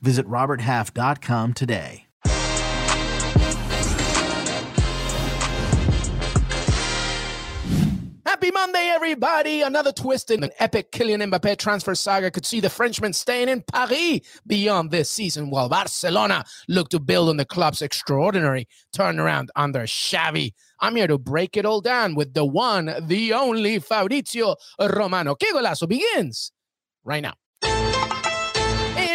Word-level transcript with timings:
Visit 0.00 0.26
RobertHalf.com 0.26 1.54
today. 1.54 2.06
Happy 8.26 8.50
Monday, 8.50 8.88
everybody! 8.94 9.62
Another 9.62 9.92
twist 9.92 10.30
in 10.30 10.44
an 10.44 10.50
epic 10.58 10.92
Kylian 10.92 11.30
Mbappe 11.30 11.56
transfer 11.56 11.94
saga 11.94 12.30
could 12.30 12.44
see 12.44 12.60
the 12.60 12.68
Frenchman 12.68 13.12
staying 13.12 13.48
in 13.48 13.62
Paris 13.62 14.20
beyond 14.46 14.90
this 14.90 15.08
season, 15.08 15.48
while 15.48 15.68
Barcelona 15.70 16.44
look 16.68 16.90
to 16.90 17.00
build 17.00 17.30
on 17.30 17.38
the 17.38 17.46
club's 17.46 17.80
extraordinary 17.80 18.68
turnaround 18.94 19.48
under 19.56 19.80
Xavi. 19.80 20.52
I'm 20.80 20.96
here 20.96 21.06
to 21.06 21.18
break 21.18 21.56
it 21.56 21.64
all 21.64 21.80
down 21.80 22.14
with 22.14 22.34
the 22.34 22.44
one, 22.44 22.94
the 23.00 23.32
only 23.32 23.78
Fabrizio 23.78 24.56
Romano. 24.78 25.34
Que 25.34 25.52
Golazo 25.54 25.88
begins 25.88 26.52
right 27.04 27.22
now. 27.22 27.34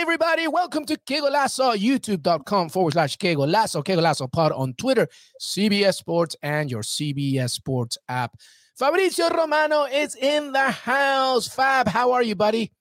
Everybody, 0.02 0.48
welcome 0.48 0.84
to 0.86 0.98
Que 0.98 1.22
Golazo, 1.22 1.78
youtube.com 1.78 2.70
forward 2.70 2.94
slash 2.94 3.18
Que 3.18 3.36
Golazo, 3.36 3.86
Que 3.86 3.96
Golazo 3.96 4.30
pod 4.32 4.52
on 4.52 4.74
Twitter, 4.74 5.08
CBS 5.40 5.94
Sports, 5.94 6.36
and 6.42 6.72
your 6.72 6.82
CBS 6.82 7.52
Sports 7.52 8.00
app. 8.10 8.36
Fabrizio 8.76 9.30
Romano 9.30 9.84
is 9.84 10.16
in 10.16 10.54
the 10.54 10.72
house. 10.72 11.48
Fab, 11.48 11.88
how 11.88 12.14
are 12.14 12.24
you, 12.24 12.34
buddy? 12.34 12.72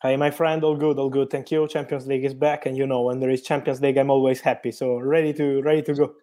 Hi, 0.00 0.16
my 0.16 0.30
friend. 0.30 0.64
All 0.64 0.74
good, 0.74 0.98
all 0.98 1.10
good. 1.10 1.28
Thank 1.28 1.50
you. 1.50 1.68
Champions 1.68 2.06
League 2.06 2.24
is 2.24 2.32
back, 2.32 2.64
and 2.64 2.78
you 2.78 2.86
know 2.86 3.02
when 3.02 3.20
there 3.20 3.28
is 3.28 3.42
Champions 3.42 3.82
League, 3.82 3.98
I'm 3.98 4.10
always 4.10 4.40
happy. 4.40 4.72
So 4.72 4.96
ready 4.96 5.34
to 5.34 5.60
ready 5.60 5.82
to 5.82 5.92
go. 5.92 6.14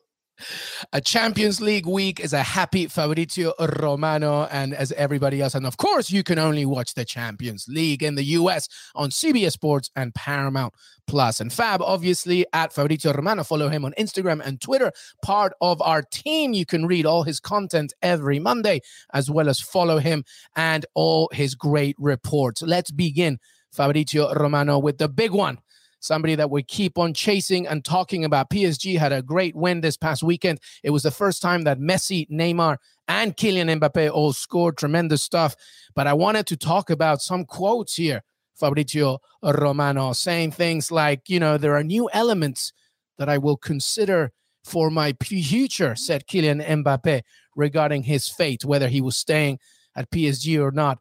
A 0.93 1.01
Champions 1.01 1.61
League 1.61 1.85
week 1.85 2.19
is 2.19 2.33
a 2.33 2.43
happy 2.43 2.87
Fabrizio 2.87 3.53
Romano 3.79 4.43
and 4.45 4.73
as 4.73 4.91
everybody 4.93 5.41
else. 5.41 5.55
And 5.55 5.65
of 5.65 5.77
course, 5.77 6.11
you 6.11 6.23
can 6.23 6.37
only 6.39 6.65
watch 6.65 6.93
the 6.93 7.05
Champions 7.05 7.65
League 7.67 8.03
in 8.03 8.15
the 8.15 8.23
US 8.23 8.67
on 8.95 9.09
CBS 9.09 9.53
Sports 9.53 9.89
and 9.95 10.13
Paramount 10.13 10.73
Plus. 11.07 11.39
And 11.39 11.51
Fab, 11.51 11.81
obviously, 11.81 12.45
at 12.53 12.73
Fabrizio 12.73 13.13
Romano. 13.13 13.43
Follow 13.43 13.69
him 13.69 13.85
on 13.85 13.93
Instagram 13.97 14.45
and 14.45 14.59
Twitter. 14.61 14.91
Part 15.23 15.53
of 15.61 15.81
our 15.81 16.03
team. 16.03 16.53
You 16.53 16.65
can 16.65 16.85
read 16.85 17.05
all 17.05 17.23
his 17.23 17.39
content 17.39 17.93
every 18.01 18.39
Monday, 18.39 18.81
as 19.13 19.31
well 19.31 19.49
as 19.49 19.59
follow 19.59 19.99
him 19.99 20.23
and 20.55 20.85
all 20.93 21.29
his 21.33 21.55
great 21.55 21.95
reports. 21.97 22.61
Let's 22.61 22.91
begin, 22.91 23.39
Fabrizio 23.71 24.33
Romano, 24.33 24.77
with 24.79 24.97
the 24.97 25.09
big 25.09 25.31
one 25.31 25.59
somebody 25.99 26.35
that 26.35 26.49
we 26.49 26.63
keep 26.63 26.97
on 26.97 27.13
chasing 27.13 27.67
and 27.67 27.83
talking 27.83 28.25
about. 28.25 28.49
PSG 28.49 28.97
had 28.97 29.11
a 29.11 29.21
great 29.21 29.55
win 29.55 29.81
this 29.81 29.97
past 29.97 30.23
weekend. 30.23 30.59
It 30.83 30.91
was 30.91 31.03
the 31.03 31.11
first 31.11 31.41
time 31.41 31.63
that 31.63 31.79
Messi, 31.79 32.29
Neymar, 32.29 32.77
and 33.07 33.35
Kylian 33.35 33.79
Mbappe 33.79 34.11
all 34.11 34.33
scored 34.33 34.77
tremendous 34.77 35.23
stuff. 35.23 35.55
But 35.95 36.07
I 36.07 36.13
wanted 36.13 36.47
to 36.47 36.57
talk 36.57 36.89
about 36.89 37.21
some 37.21 37.45
quotes 37.45 37.95
here, 37.95 38.23
Fabrizio 38.55 39.19
Romano, 39.43 40.13
saying 40.13 40.51
things 40.51 40.91
like, 40.91 41.29
you 41.29 41.39
know, 41.39 41.57
there 41.57 41.75
are 41.75 41.83
new 41.83 42.09
elements 42.13 42.73
that 43.17 43.29
I 43.29 43.37
will 43.37 43.57
consider 43.57 44.31
for 44.63 44.89
my 44.89 45.15
future, 45.23 45.95
said 45.95 46.27
Kylian 46.27 46.65
Mbappe 46.65 47.21
regarding 47.55 48.03
his 48.03 48.27
fate, 48.27 48.65
whether 48.65 48.89
he 48.89 49.01
was 49.01 49.17
staying 49.17 49.59
at 49.95 50.11
PSG 50.11 50.61
or 50.61 50.71
not 50.71 50.99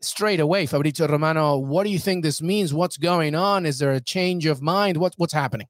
straight 0.00 0.40
away, 0.40 0.66
Fabrizio 0.66 1.06
Romano, 1.06 1.56
what 1.58 1.84
do 1.84 1.90
you 1.90 1.98
think 1.98 2.22
this 2.22 2.42
means? 2.42 2.72
What's 2.72 2.96
going 2.96 3.34
on? 3.34 3.66
Is 3.66 3.78
there 3.78 3.92
a 3.92 4.00
change 4.00 4.46
of 4.46 4.62
mind? 4.62 4.96
What, 4.96 5.14
what's 5.16 5.32
happening? 5.32 5.68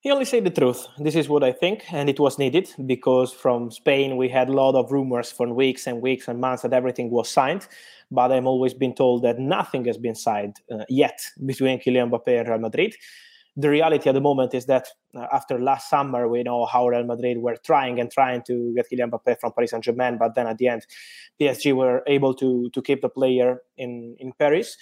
He 0.00 0.12
only 0.12 0.24
said 0.24 0.44
the 0.44 0.50
truth. 0.50 0.86
This 0.98 1.16
is 1.16 1.28
what 1.28 1.42
I 1.42 1.50
think, 1.50 1.92
and 1.92 2.08
it 2.08 2.20
was 2.20 2.38
needed 2.38 2.70
because 2.86 3.32
from 3.32 3.72
Spain 3.72 4.16
we 4.16 4.28
had 4.28 4.48
a 4.48 4.52
lot 4.52 4.76
of 4.76 4.92
rumors 4.92 5.32
for 5.32 5.52
weeks 5.52 5.88
and 5.88 6.00
weeks 6.00 6.28
and 6.28 6.40
months 6.40 6.62
that 6.62 6.72
everything 6.72 7.10
was 7.10 7.28
signed. 7.28 7.66
But 8.10 8.30
I'm 8.30 8.46
always 8.46 8.72
been 8.72 8.94
told 8.94 9.22
that 9.22 9.40
nothing 9.40 9.84
has 9.86 9.98
been 9.98 10.14
signed 10.14 10.60
uh, 10.70 10.84
yet 10.88 11.20
between 11.44 11.80
Kylian 11.80 12.10
Mbappe 12.10 12.38
and 12.38 12.48
Real 12.48 12.58
Madrid 12.58 12.94
the 13.56 13.70
reality 13.70 14.08
at 14.08 14.12
the 14.12 14.20
moment 14.20 14.52
is 14.52 14.66
that 14.66 14.88
uh, 15.14 15.26
after 15.32 15.58
last 15.58 15.88
summer, 15.88 16.28
we 16.28 16.42
know 16.42 16.66
how 16.66 16.86
Real 16.86 17.04
Madrid 17.04 17.38
were 17.38 17.56
trying 17.64 17.98
and 17.98 18.10
trying 18.10 18.42
to 18.42 18.74
get 18.74 18.86
Kylian 18.90 19.10
Mbappe 19.10 19.40
from 19.40 19.52
Paris 19.52 19.70
Saint 19.70 19.82
Germain, 19.82 20.18
but 20.18 20.34
then 20.34 20.46
at 20.46 20.58
the 20.58 20.68
end, 20.68 20.86
PSG 21.40 21.74
were 21.74 22.02
able 22.06 22.34
to 22.34 22.68
to 22.70 22.82
keep 22.82 23.00
the 23.00 23.08
player 23.08 23.62
in 23.78 24.16
in 24.18 24.32
Paris. 24.38 24.76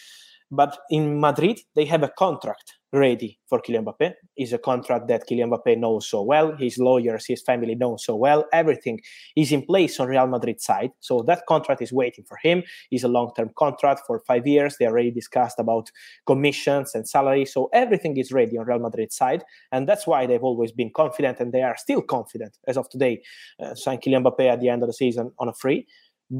But 0.55 0.79
in 0.91 1.21
Madrid, 1.21 1.61
they 1.75 1.85
have 1.87 2.03
a 2.03 2.13
contract 2.17 2.75
ready 2.95 3.41
for 3.49 3.61
Kylian 3.61 3.85
Mbappe. 3.85 4.13
It's 4.37 4.53
a 4.53 4.59
contract 4.59 5.09
that 5.09 5.27
Kylian 5.29 5.51
Mbappe 5.51 5.77
knows 5.79 6.09
so 6.09 6.23
well. 6.23 6.57
His 6.57 6.79
lawyers, 6.79 7.27
his 7.27 7.43
family 7.43 7.75
know 7.75 7.97
so 7.97 8.15
well. 8.15 8.45
Everything 8.53 9.01
is 9.37 9.51
in 9.51 9.63
place 9.63 9.99
on 9.99 10.07
Real 10.07 10.29
Madrid 10.29 10.61
side. 10.61 10.91
So 11.01 11.23
that 11.27 11.43
contract 11.49 11.83
is 11.83 11.93
waiting 11.93 12.25
for 12.25 12.39
him. 12.41 12.63
It's 12.93 13.03
a 13.03 13.09
long-term 13.09 13.51
contract 13.59 14.03
for 14.07 14.21
five 14.21 14.47
years. 14.47 14.77
They 14.79 14.87
already 14.87 15.11
discussed 15.11 15.59
about 15.59 15.91
commissions 16.27 16.95
and 16.95 17.09
salary. 17.09 17.47
So 17.47 17.69
everything 17.73 18.17
is 18.17 18.31
ready 18.31 18.57
on 18.57 18.67
Real 18.67 18.79
Madrid 18.79 19.13
side. 19.13 19.43
And 19.73 19.89
that's 19.89 20.07
why 20.07 20.27
they've 20.27 20.43
always 20.43 20.71
been 20.71 20.93
confident 20.95 21.41
and 21.41 21.53
they 21.53 21.63
are 21.63 21.77
still 21.77 22.01
confident 22.01 22.57
as 22.69 22.77
of 22.77 22.89
today. 22.89 23.23
Uh, 23.61 23.75
sign 23.75 23.99
Kylian 23.99 24.23
Mbappe 24.23 24.47
at 24.47 24.61
the 24.61 24.69
end 24.69 24.83
of 24.83 24.89
the 24.89 24.95
season 24.95 25.33
on 25.41 25.49
a 25.49 25.53
free. 25.55 25.87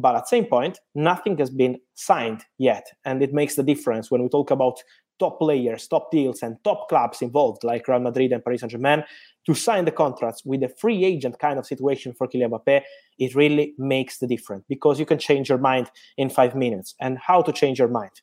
But 0.01 0.17
at 0.17 0.23
the 0.23 0.29
same 0.29 0.47
point, 0.47 0.81
nothing 0.95 1.39
has 1.39 1.51
been 1.51 1.79
signed 1.95 2.45
yet. 2.59 2.85
And 3.05 3.23
it 3.23 3.33
makes 3.33 3.55
the 3.55 3.63
difference 3.63 4.11
when 4.11 4.23
we 4.23 4.29
talk 4.29 4.51
about 4.51 4.83
top 5.21 5.39
players, 5.39 5.87
top 5.87 6.11
deals, 6.11 6.43
and 6.43 6.57
top 6.65 6.89
clubs 6.89 7.23
involved, 7.23 7.63
like 7.63 7.87
Real 7.87 8.01
Madrid 8.01 8.33
and 8.33 8.43
Paris 8.43 8.63
Saint 8.63 8.73
Germain, 8.73 9.05
to 9.47 9.55
sign 9.55 9.85
the 9.85 9.93
contracts 9.93 10.45
with 10.45 10.65
a 10.65 10.69
free 10.69 11.05
agent 11.05 11.39
kind 11.39 11.61
of 11.61 11.67
situation 11.67 12.13
for 12.13 12.27
Kylian 12.27 12.51
Mbappe, 12.51 12.83
it 13.21 13.35
really 13.37 13.75
makes 13.79 14.19
the 14.19 14.27
difference 14.27 14.65
because 14.69 14.99
you 14.99 15.07
can 15.07 15.19
change 15.19 15.49
your 15.49 15.59
mind 15.59 15.91
in 16.17 16.29
five 16.29 16.57
minutes. 16.57 16.97
And 17.01 17.17
how 17.19 17.43
to 17.43 17.53
change 17.53 17.79
your 17.79 17.89
mind? 17.89 18.21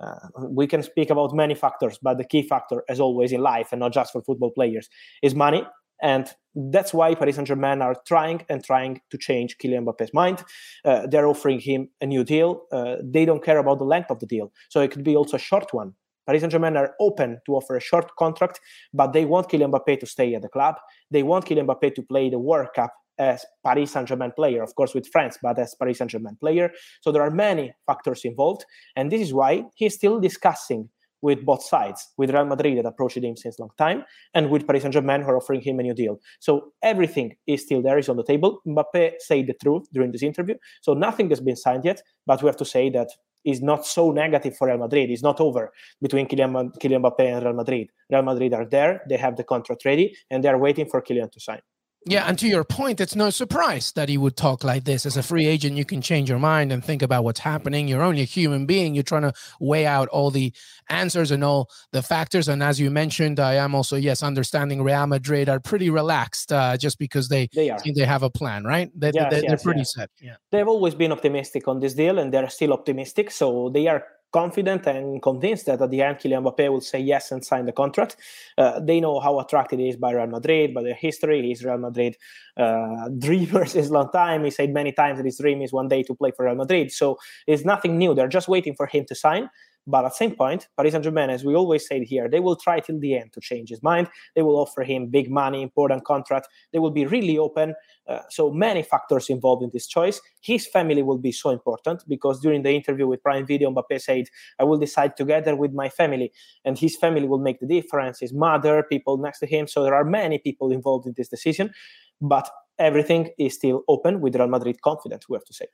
Uh, 0.00 0.28
we 0.48 0.66
can 0.66 0.82
speak 0.82 1.08
about 1.08 1.34
many 1.34 1.54
factors, 1.54 1.98
but 2.02 2.18
the 2.18 2.24
key 2.24 2.42
factor, 2.42 2.84
as 2.90 3.00
always 3.00 3.32
in 3.32 3.40
life, 3.40 3.68
and 3.72 3.80
not 3.80 3.94
just 3.94 4.12
for 4.12 4.20
football 4.20 4.50
players, 4.50 4.90
is 5.22 5.34
money. 5.34 5.64
And 6.02 6.28
that's 6.54 6.94
why 6.94 7.14
Paris 7.14 7.36
Saint 7.36 7.48
Germain 7.48 7.82
are 7.82 7.96
trying 8.06 8.44
and 8.48 8.62
trying 8.62 9.00
to 9.10 9.18
change 9.18 9.56
Kylian 9.58 9.84
Mbappe's 9.84 10.14
mind. 10.14 10.44
Uh, 10.84 11.06
they're 11.06 11.26
offering 11.26 11.60
him 11.60 11.88
a 12.00 12.06
new 12.06 12.24
deal. 12.24 12.62
Uh, 12.72 12.96
they 13.02 13.24
don't 13.24 13.44
care 13.44 13.58
about 13.58 13.78
the 13.78 13.84
length 13.84 14.10
of 14.10 14.20
the 14.20 14.26
deal. 14.26 14.52
So 14.68 14.80
it 14.80 14.90
could 14.90 15.04
be 15.04 15.16
also 15.16 15.36
a 15.36 15.40
short 15.40 15.72
one. 15.72 15.94
Paris 16.26 16.40
Saint 16.40 16.52
Germain 16.52 16.76
are 16.76 16.94
open 17.00 17.38
to 17.46 17.54
offer 17.54 17.76
a 17.76 17.80
short 17.80 18.14
contract, 18.16 18.60
but 18.94 19.12
they 19.12 19.24
want 19.24 19.48
Kylian 19.48 19.70
Mbappe 19.70 20.00
to 20.00 20.06
stay 20.06 20.34
at 20.34 20.42
the 20.42 20.48
club. 20.48 20.76
They 21.10 21.22
want 21.22 21.44
Kylian 21.44 21.66
Mbappe 21.66 21.94
to 21.96 22.02
play 22.02 22.30
the 22.30 22.38
World 22.38 22.68
Cup 22.74 22.92
as 23.18 23.44
Paris 23.64 23.92
Saint 23.92 24.08
Germain 24.08 24.32
player, 24.32 24.62
of 24.62 24.74
course, 24.74 24.94
with 24.94 25.06
France, 25.08 25.38
but 25.42 25.58
as 25.58 25.74
Paris 25.74 25.98
Saint 25.98 26.10
Germain 26.10 26.36
player. 26.36 26.70
So 27.02 27.12
there 27.12 27.22
are 27.22 27.30
many 27.30 27.74
factors 27.86 28.24
involved. 28.24 28.64
And 28.96 29.12
this 29.12 29.20
is 29.20 29.32
why 29.32 29.64
he's 29.74 29.94
still 29.94 30.18
discussing 30.18 30.88
with 31.24 31.42
both 31.50 31.62
sides, 31.64 32.00
with 32.18 32.30
Real 32.30 32.44
Madrid 32.44 32.76
that 32.76 32.86
approached 32.86 33.16
him 33.16 33.34
since 33.34 33.58
long 33.58 33.70
time, 33.78 34.04
and 34.34 34.50
with 34.50 34.66
Paris 34.66 34.82
Saint 34.82 34.92
Germain 34.92 35.22
who 35.22 35.30
are 35.30 35.38
offering 35.38 35.62
him 35.62 35.80
a 35.80 35.82
new 35.82 35.94
deal. 35.94 36.20
So 36.38 36.72
everything 36.82 37.34
is 37.46 37.62
still 37.62 37.80
there, 37.80 37.98
is 37.98 38.10
on 38.10 38.18
the 38.18 38.28
table. 38.32 38.60
Mbappe 38.66 39.14
said 39.20 39.46
the 39.46 39.54
truth 39.54 39.84
during 39.94 40.12
this 40.12 40.22
interview. 40.22 40.56
So 40.82 40.92
nothing 40.92 41.30
has 41.30 41.40
been 41.40 41.56
signed 41.56 41.84
yet, 41.86 42.02
but 42.26 42.42
we 42.42 42.46
have 42.48 42.58
to 42.58 42.66
say 42.66 42.90
that 42.90 43.08
is 43.42 43.62
not 43.62 43.86
so 43.86 44.10
negative 44.10 44.54
for 44.58 44.68
Real 44.68 44.78
Madrid. 44.78 45.10
It's 45.10 45.22
not 45.22 45.40
over 45.40 45.72
between 46.02 46.28
Kylian, 46.28 46.76
Kylian 46.78 47.02
Mbappe 47.02 47.26
and 47.34 47.42
Real 47.42 47.54
Madrid. 47.54 47.88
Real 48.10 48.22
Madrid 48.22 48.52
are 48.52 48.66
there, 48.66 49.02
they 49.08 49.16
have 49.16 49.36
the 49.36 49.44
contract 49.44 49.86
ready, 49.86 50.14
and 50.30 50.44
they 50.44 50.48
are 50.48 50.58
waiting 50.58 50.86
for 50.86 51.00
Kylian 51.00 51.30
to 51.32 51.40
sign. 51.40 51.60
Yeah, 52.06 52.24
and 52.28 52.38
to 52.38 52.46
your 52.46 52.64
point, 52.64 53.00
it's 53.00 53.16
no 53.16 53.30
surprise 53.30 53.92
that 53.92 54.08
he 54.10 54.18
would 54.18 54.36
talk 54.36 54.62
like 54.62 54.84
this. 54.84 55.06
As 55.06 55.16
a 55.16 55.22
free 55.22 55.46
agent, 55.46 55.76
you 55.76 55.86
can 55.86 56.02
change 56.02 56.28
your 56.28 56.38
mind 56.38 56.70
and 56.70 56.84
think 56.84 57.00
about 57.02 57.24
what's 57.24 57.40
happening. 57.40 57.88
You're 57.88 58.02
only 58.02 58.20
a 58.20 58.26
human 58.26 58.66
being. 58.66 58.94
You're 58.94 59.04
trying 59.04 59.22
to 59.22 59.32
weigh 59.58 59.86
out 59.86 60.08
all 60.08 60.30
the 60.30 60.52
answers 60.90 61.30
and 61.30 61.42
all 61.42 61.70
the 61.92 62.02
factors. 62.02 62.48
And 62.48 62.62
as 62.62 62.78
you 62.78 62.90
mentioned, 62.90 63.40
I 63.40 63.54
am 63.54 63.74
also, 63.74 63.96
yes, 63.96 64.22
understanding 64.22 64.82
Real 64.82 65.06
Madrid 65.06 65.48
are 65.48 65.60
pretty 65.60 65.88
relaxed 65.88 66.52
uh, 66.52 66.76
just 66.76 66.98
because 66.98 67.28
they 67.28 67.48
they, 67.54 67.70
are. 67.70 67.80
they 67.82 68.04
have 68.04 68.22
a 68.22 68.30
plan, 68.30 68.64
right? 68.64 68.90
They, 68.94 69.12
yes, 69.14 69.30
they, 69.30 69.38
are 69.38 69.50
yes, 69.50 69.62
pretty 69.62 69.80
yes. 69.80 69.94
set. 69.94 70.10
Yeah. 70.20 70.36
They've 70.50 70.68
always 70.68 70.94
been 70.94 71.12
optimistic 71.12 71.66
on 71.68 71.80
this 71.80 71.94
deal 71.94 72.18
and 72.18 72.32
they're 72.32 72.50
still 72.50 72.74
optimistic. 72.74 73.30
So 73.30 73.70
they 73.70 73.86
are 73.86 74.04
confident 74.34 74.84
and 74.86 75.22
convinced 75.22 75.66
that 75.66 75.80
at 75.80 75.90
the 75.90 76.02
end 76.02 76.18
Kylian 76.18 76.42
Mbappe 76.42 76.68
will 76.68 76.80
say 76.80 76.98
yes 76.98 77.30
and 77.30 77.44
sign 77.44 77.66
the 77.66 77.72
contract. 77.72 78.16
Uh, 78.58 78.80
they 78.80 78.98
know 78.98 79.20
how 79.20 79.38
attracted 79.38 79.78
he 79.78 79.88
is 79.88 79.96
by 79.96 80.10
Real 80.10 80.26
Madrid, 80.26 80.74
by 80.74 80.82
their 80.82 81.00
history. 81.06 81.40
He's 81.42 81.64
Real 81.64 81.78
Madrid 81.78 82.16
uh, 82.56 83.08
dreamer 83.26 83.64
since 83.64 83.90
long 83.90 84.10
time. 84.10 84.42
He 84.42 84.50
said 84.50 84.70
many 84.70 84.90
times 84.90 85.18
that 85.18 85.24
his 85.24 85.38
dream 85.38 85.62
is 85.62 85.72
one 85.72 85.86
day 85.86 86.02
to 86.02 86.14
play 86.16 86.32
for 86.36 86.46
Real 86.46 86.56
Madrid. 86.56 86.90
So 86.90 87.18
it's 87.46 87.64
nothing 87.64 87.96
new. 87.96 88.12
They're 88.12 88.36
just 88.38 88.48
waiting 88.48 88.74
for 88.74 88.86
him 88.86 89.04
to 89.06 89.14
sign. 89.14 89.48
But 89.86 90.04
at 90.04 90.12
the 90.12 90.16
same 90.16 90.34
point, 90.34 90.68
Paris 90.76 90.92
Saint 90.92 91.04
Germain, 91.04 91.30
as 91.30 91.44
we 91.44 91.54
always 91.54 91.86
say 91.86 92.04
here, 92.04 92.28
they 92.28 92.40
will 92.40 92.56
try 92.56 92.80
till 92.80 92.98
the 92.98 93.16
end 93.16 93.32
to 93.34 93.40
change 93.40 93.68
his 93.68 93.82
mind. 93.82 94.08
They 94.34 94.42
will 94.42 94.56
offer 94.56 94.82
him 94.82 95.08
big 95.08 95.30
money, 95.30 95.62
important 95.62 96.04
contract. 96.04 96.48
They 96.72 96.78
will 96.78 96.90
be 96.90 97.06
really 97.06 97.36
open. 97.36 97.74
Uh, 98.08 98.20
so 98.30 98.50
many 98.50 98.82
factors 98.82 99.28
involved 99.28 99.62
in 99.62 99.70
this 99.72 99.86
choice. 99.86 100.20
His 100.40 100.66
family 100.66 101.02
will 101.02 101.18
be 101.18 101.32
so 101.32 101.50
important 101.50 102.02
because 102.08 102.40
during 102.40 102.62
the 102.62 102.70
interview 102.70 103.06
with 103.06 103.22
Prime 103.22 103.46
Video, 103.46 103.70
Mbappe 103.70 104.00
said, 104.00 104.26
I 104.58 104.64
will 104.64 104.78
decide 104.78 105.16
together 105.16 105.54
with 105.54 105.72
my 105.72 105.88
family, 105.88 106.32
and 106.64 106.78
his 106.78 106.96
family 106.96 107.26
will 107.26 107.38
make 107.38 107.60
the 107.60 107.66
difference. 107.66 108.20
His 108.20 108.32
mother, 108.32 108.82
people 108.82 109.18
next 109.18 109.40
to 109.40 109.46
him. 109.46 109.66
So 109.66 109.82
there 109.82 109.94
are 109.94 110.04
many 110.04 110.38
people 110.38 110.72
involved 110.72 111.06
in 111.06 111.14
this 111.16 111.28
decision, 111.28 111.72
but 112.20 112.48
everything 112.78 113.30
is 113.38 113.54
still 113.54 113.82
open 113.88 114.20
with 114.20 114.34
Real 114.36 114.48
Madrid 114.48 114.80
confident, 114.82 115.26
we 115.28 115.36
have 115.36 115.44
to 115.44 115.54
say. 115.54 115.66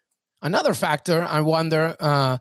Another 0.42 0.74
factor, 0.74 1.22
I 1.22 1.42
wonder, 1.42 1.96
uh, 2.00 2.38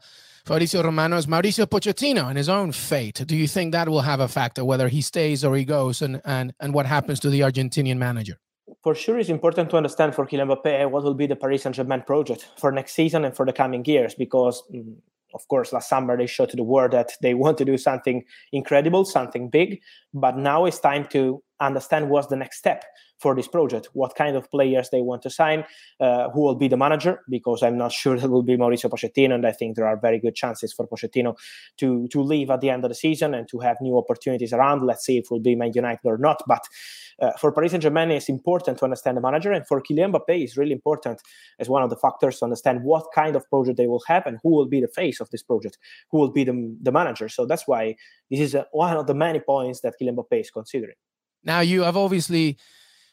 Fabrizio 0.50 0.82
Romano 0.82 1.16
is 1.16 1.28
Mauricio 1.28 1.68
Pochettino 1.68 2.28
and 2.28 2.36
his 2.36 2.50
own 2.50 2.72
fate. 2.72 3.22
Do 3.28 3.36
you 3.36 3.48
think 3.48 3.72
that 3.72 3.88
will 3.88 4.02
have 4.02 4.20
a 4.20 4.28
factor, 4.28 4.66
whether 4.66 4.88
he 4.88 5.00
stays 5.00 5.46
or 5.46 5.56
he 5.56 5.64
goes, 5.64 6.02
and 6.02 6.24
and 6.26 6.56
and 6.60 6.74
what 6.74 6.88
happens 6.88 7.20
to 7.20 7.30
the 7.30 7.42
Argentinian 7.42 7.98
manager? 7.98 8.40
For 8.82 8.96
sure, 8.96 9.20
it's 9.20 9.30
important 9.30 9.70
to 9.70 9.78
understand 9.78 10.16
for 10.16 10.26
Kylian 10.26 10.48
Mbappe 10.50 10.90
what 10.90 11.04
will 11.04 11.14
be 11.14 11.28
the 11.28 11.36
Paris 11.36 11.62
Saint 11.62 11.76
Germain 11.76 12.02
project 12.02 12.48
for 12.58 12.72
next 12.72 12.94
season 12.94 13.26
and 13.26 13.36
for 13.36 13.46
the 13.46 13.54
coming 13.54 13.86
years, 13.86 14.16
because 14.16 14.64
mm, 14.74 14.96
of 15.34 15.48
course, 15.48 15.74
last 15.74 15.90
summer 15.90 16.18
they 16.18 16.28
showed 16.28 16.50
to 16.50 16.58
the 16.58 16.64
world 16.64 16.92
that 16.92 17.12
they 17.22 17.34
want 17.34 17.58
to 17.60 17.66
do 17.66 17.78
something 17.78 18.24
incredible, 18.52 19.06
something 19.06 19.50
big. 19.50 19.82
But 20.14 20.38
now 20.38 20.66
it's 20.66 20.80
time 20.80 21.08
to 21.12 21.44
understand 21.60 22.10
what's 22.10 22.28
the 22.28 22.36
next 22.36 22.58
step 22.58 22.86
for 23.20 23.36
this 23.36 23.48
project, 23.48 23.90
what 23.94 24.16
kind 24.16 24.38
of 24.38 24.50
players 24.50 24.90
they 24.92 25.02
want 25.02 25.22
to 25.22 25.30
sign, 25.30 25.66
uh, 26.00 26.30
who 26.30 26.42
will 26.42 26.56
be 26.56 26.70
the 26.70 26.78
manager, 26.78 27.20
because 27.30 27.62
I'm 27.62 27.78
not 27.78 27.92
sure 28.02 28.18
that 28.18 28.30
will 28.30 28.44
be 28.44 28.58
Mauricio 28.58 28.90
Pochettino, 28.90 29.36
and 29.36 29.46
I 29.46 29.52
think 29.52 29.76
there 29.76 29.88
are 29.88 29.98
very 29.98 30.20
good 30.20 30.36
chances 30.36 30.74
for 30.74 30.88
Pochettino 30.88 31.36
to 31.78 32.08
to 32.08 32.22
leave 32.22 32.50
at 32.50 32.62
the 32.62 32.70
end 32.70 32.84
of 32.86 32.90
the 32.90 32.96
season 32.96 33.34
and 33.34 33.48
to 33.50 33.60
have 33.60 33.78
new 33.82 33.98
opportunities 33.98 34.54
around. 34.54 34.86
Let's 34.86 35.06
see 35.06 35.18
if 35.18 35.26
it 35.26 35.32
will 35.32 35.40
be 35.40 35.56
Man 35.56 35.72
United 35.76 36.06
or 36.06 36.18
not. 36.18 36.42
But 36.48 36.64
uh, 37.22 37.32
for 37.34 37.52
Paris 37.52 37.72
Saint 37.72 37.84
Germain, 37.84 38.12
it's 38.12 38.30
important 38.30 38.78
to 38.80 38.84
understand 38.86 39.18
the 39.18 39.22
manager, 39.22 39.52
and 39.52 39.68
for 39.68 39.82
Kylian 39.82 40.12
Mbappe, 40.12 40.42
it's 40.44 40.58
really 40.58 40.72
important 40.72 41.22
as 41.60 41.70
one 41.70 41.84
of 41.84 41.90
the 41.90 41.96
factors 41.96 42.40
to 42.40 42.46
understand 42.46 42.84
what 42.84 43.06
kind 43.14 43.36
of 43.36 43.48
project 43.50 43.78
they 43.78 43.88
will 43.88 44.04
have 44.08 44.26
and 44.26 44.40
who 44.44 44.50
will 44.50 44.68
be 44.68 44.82
the 44.82 44.88
face 44.88 45.20
of 45.20 45.30
this 45.30 45.44
project, 45.44 45.78
who 46.12 46.18
will 46.18 46.32
be 46.32 46.44
the, 46.44 46.78
the 46.82 46.92
manager. 46.92 47.30
So 47.30 47.46
that's 47.46 47.68
why 47.68 47.96
this 48.30 48.40
is 48.40 48.56
uh, 48.56 48.64
one 48.72 48.98
of 48.98 49.08
the 49.08 49.14
many 49.14 49.40
points 49.40 49.82
that 49.82 49.94
Kylian 50.02 50.16
Mbappe 50.16 50.40
is 50.40 50.52
considering. 50.52 50.96
Now, 51.44 51.62
you 51.62 51.84
have 51.84 51.98
obviously 51.98 52.58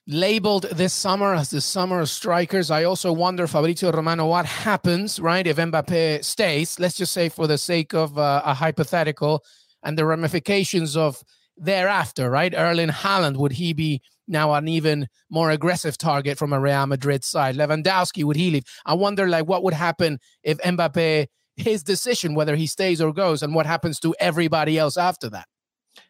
labeled 0.06 0.64
this 0.72 0.92
summer 0.92 1.34
as 1.34 1.50
the 1.50 1.60
summer 1.60 2.00
of 2.00 2.08
strikers. 2.08 2.70
I 2.70 2.84
also 2.84 3.12
wonder, 3.12 3.46
Fabrizio 3.46 3.90
Romano, 3.90 4.26
what 4.26 4.46
happens, 4.46 5.18
right, 5.18 5.46
if 5.46 5.56
Mbappe 5.56 6.24
stays, 6.24 6.78
let's 6.78 6.96
just 6.96 7.12
say 7.12 7.28
for 7.28 7.46
the 7.46 7.58
sake 7.58 7.92
of 7.92 8.16
uh, 8.18 8.42
a 8.44 8.54
hypothetical, 8.54 9.44
and 9.82 9.96
the 9.96 10.04
ramifications 10.04 10.96
of 10.96 11.22
thereafter, 11.56 12.30
right? 12.30 12.54
Erling 12.54 12.88
Haaland, 12.88 13.36
would 13.36 13.52
he 13.52 13.72
be 13.72 14.02
now 14.28 14.52
an 14.54 14.68
even 14.68 15.08
more 15.30 15.50
aggressive 15.50 15.96
target 15.96 16.38
from 16.38 16.52
a 16.52 16.60
Real 16.60 16.86
Madrid 16.86 17.24
side? 17.24 17.56
Lewandowski, 17.56 18.24
would 18.24 18.36
he 18.36 18.50
leave? 18.50 18.64
I 18.84 18.94
wonder, 18.94 19.28
like, 19.28 19.46
what 19.46 19.62
would 19.62 19.74
happen 19.74 20.18
if 20.42 20.58
Mbappe, 20.58 21.26
his 21.56 21.82
decision, 21.82 22.34
whether 22.34 22.56
he 22.56 22.66
stays 22.66 23.00
or 23.00 23.12
goes, 23.12 23.42
and 23.42 23.54
what 23.54 23.66
happens 23.66 23.98
to 24.00 24.14
everybody 24.20 24.78
else 24.78 24.96
after 24.96 25.30
that? 25.30 25.46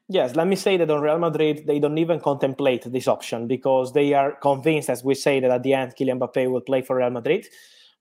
Yes, 0.08 0.36
let 0.36 0.46
me 0.46 0.56
say 0.56 0.76
that 0.76 0.90
on 0.90 1.00
Real 1.00 1.18
Madrid, 1.18 1.64
they 1.66 1.78
don't 1.78 1.98
even 1.98 2.20
contemplate 2.20 2.84
this 2.84 3.08
option 3.08 3.46
because 3.46 3.92
they 3.92 4.12
are 4.14 4.32
convinced, 4.32 4.88
as 4.88 5.02
we 5.02 5.14
say, 5.14 5.40
that 5.40 5.50
at 5.50 5.62
the 5.62 5.74
end, 5.74 5.94
Kylian 5.96 6.18
Mbappe 6.20 6.50
will 6.50 6.60
play 6.60 6.82
for 6.82 6.96
Real 6.96 7.10
Madrid. 7.10 7.46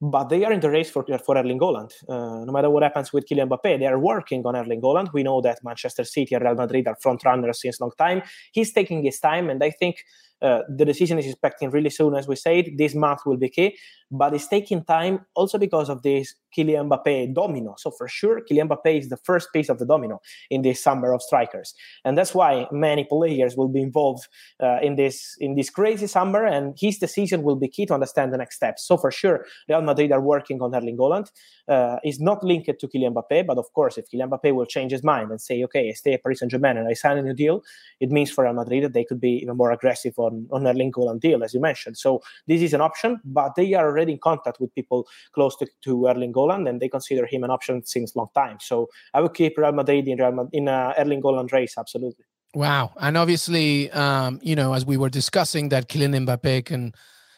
But 0.01 0.25
they 0.25 0.43
are 0.43 0.51
in 0.51 0.59
the 0.59 0.69
race 0.69 0.89
for, 0.89 1.05
for 1.25 1.37
Erling 1.37 1.59
Haaland. 1.59 1.91
Uh, 2.07 2.43
no 2.43 2.51
matter 2.51 2.69
what 2.69 2.83
happens 2.83 3.13
with 3.13 3.25
Kylian 3.27 3.47
Mbappe, 3.47 3.79
they 3.79 3.85
are 3.85 3.97
working 3.97 4.45
on 4.45 4.55
Erling 4.55 4.81
Haaland. 4.81 5.13
We 5.13 5.23
know 5.23 5.39
that 5.41 5.59
Manchester 5.63 6.03
City 6.03 6.35
and 6.35 6.43
Real 6.43 6.55
Madrid 6.55 6.87
are 6.87 6.97
front 7.01 7.23
runners 7.23 7.61
since 7.61 7.79
long 7.79 7.91
time. 7.97 8.21
He's 8.51 8.73
taking 8.73 9.03
his 9.03 9.19
time, 9.19 9.49
and 9.49 9.63
I 9.63 9.71
think 9.71 10.03
uh, 10.41 10.61
the 10.67 10.83
decision 10.83 11.17
is 11.17 11.25
expecting 11.25 11.69
really 11.69 11.89
soon, 11.89 12.13
as 12.13 12.27
we 12.27 12.35
said. 12.35 12.71
This 12.77 12.93
month 12.93 13.21
will 13.25 13.37
be 13.37 13.49
key, 13.49 13.77
but 14.17 14.33
it's 14.33 14.47
taking 14.47 14.83
time 14.83 15.25
also 15.35 15.57
because 15.57 15.89
of 15.89 16.01
this 16.01 16.35
Kylian 16.55 16.89
Mbappe 16.89 17.33
domino. 17.33 17.75
So 17.77 17.91
for 17.91 18.07
sure, 18.07 18.41
Kylian 18.41 18.69
Mbappe 18.69 18.99
is 18.99 19.09
the 19.09 19.17
first 19.17 19.49
piece 19.53 19.69
of 19.69 19.79
the 19.79 19.85
domino 19.85 20.21
in 20.49 20.61
this 20.61 20.81
summer 20.81 21.13
of 21.13 21.21
strikers, 21.21 21.73
and 22.03 22.17
that's 22.17 22.33
why 22.33 22.67
many 22.71 23.03
players 23.03 23.55
will 23.57 23.67
be 23.67 23.81
involved 23.81 24.27
uh, 24.61 24.79
in 24.81 24.95
this 24.95 25.35
in 25.39 25.55
this 25.55 25.69
crazy 25.69 26.07
summer. 26.07 26.45
And 26.45 26.75
his 26.79 26.97
decision 26.97 27.43
will 27.43 27.55
be 27.55 27.67
key 27.67 27.85
to 27.87 27.93
understand 27.93 28.33
the 28.33 28.37
next 28.37 28.55
steps. 28.55 28.87
So 28.87 28.97
for 28.97 29.11
sure, 29.11 29.45
Real 29.67 29.81
Madrid 29.81 30.11
are 30.11 30.21
working 30.21 30.61
on 30.61 30.73
Erling 30.73 30.97
Haaland. 30.97 31.29
Uh, 31.67 31.97
is 32.03 32.19
not 32.19 32.43
linked 32.43 32.67
to 32.79 32.87
Kylian 32.87 33.13
Mbappe, 33.13 33.47
but 33.47 33.57
of 33.57 33.65
course, 33.73 33.97
if 33.97 34.05
Kylian 34.09 34.29
Mbappe 34.29 34.53
will 34.53 34.67
change 34.67 34.91
his 34.91 35.03
mind 35.03 35.31
and 35.31 35.41
say, 35.41 35.63
"Okay, 35.63 35.89
I 35.89 35.93
stay 35.93 36.13
at 36.13 36.23
Paris 36.23 36.39
Saint 36.39 36.51
Germain 36.51 36.77
and 36.77 36.87
I 36.87 36.93
sign 36.93 37.17
a 37.17 37.23
new 37.23 37.33
deal," 37.33 37.63
it 37.99 38.11
means 38.11 38.29
for 38.31 38.43
Real 38.43 38.53
Madrid 38.53 38.83
that 38.83 38.93
they 38.93 39.03
could 39.03 39.19
be 39.19 39.31
even 39.41 39.57
more 39.57 39.71
aggressive 39.71 40.13
on 40.17 40.47
on 40.51 40.67
Erling 40.67 40.91
Haaland 40.91 41.19
deal, 41.19 41.43
as 41.43 41.53
you 41.53 41.59
mentioned. 41.59 41.97
So 41.97 42.21
this 42.47 42.61
is 42.61 42.73
an 42.73 42.81
option, 42.81 43.19
but 43.25 43.55
they 43.55 43.73
are 43.73 43.87
already 43.87 44.04
in 44.09 44.19
contact 44.21 44.59
with 44.59 44.73
people 44.73 45.07
close 45.33 45.55
to, 45.57 45.67
to 45.83 46.07
Erling 46.07 46.33
Haaland, 46.33 46.69
and 46.69 46.81
they 46.81 46.89
consider 46.89 47.25
him 47.25 47.43
an 47.43 47.49
option 47.49 47.83
since 47.85 48.15
long 48.15 48.29
time. 48.35 48.57
So 48.59 48.89
I 49.13 49.21
would 49.21 49.33
keep 49.33 49.57
Real 49.57 49.71
Madrid 49.71 50.07
in 50.07 50.17
Real 50.17 50.31
Madrid, 50.31 50.53
in 50.53 50.67
a 50.67 50.93
Erling 50.97 51.21
Haaland 51.21 51.51
race, 51.51 51.75
absolutely. 51.77 52.25
Wow, 52.53 52.93
and 52.99 53.17
obviously, 53.17 53.91
um, 53.91 54.39
you 54.41 54.55
know, 54.55 54.73
as 54.73 54.85
we 54.85 54.95
were 54.95 55.09
discussing, 55.09 55.69
that 55.69 55.89
Kylian 55.89 56.25
Mbappe 56.25 56.65
can 56.65 56.93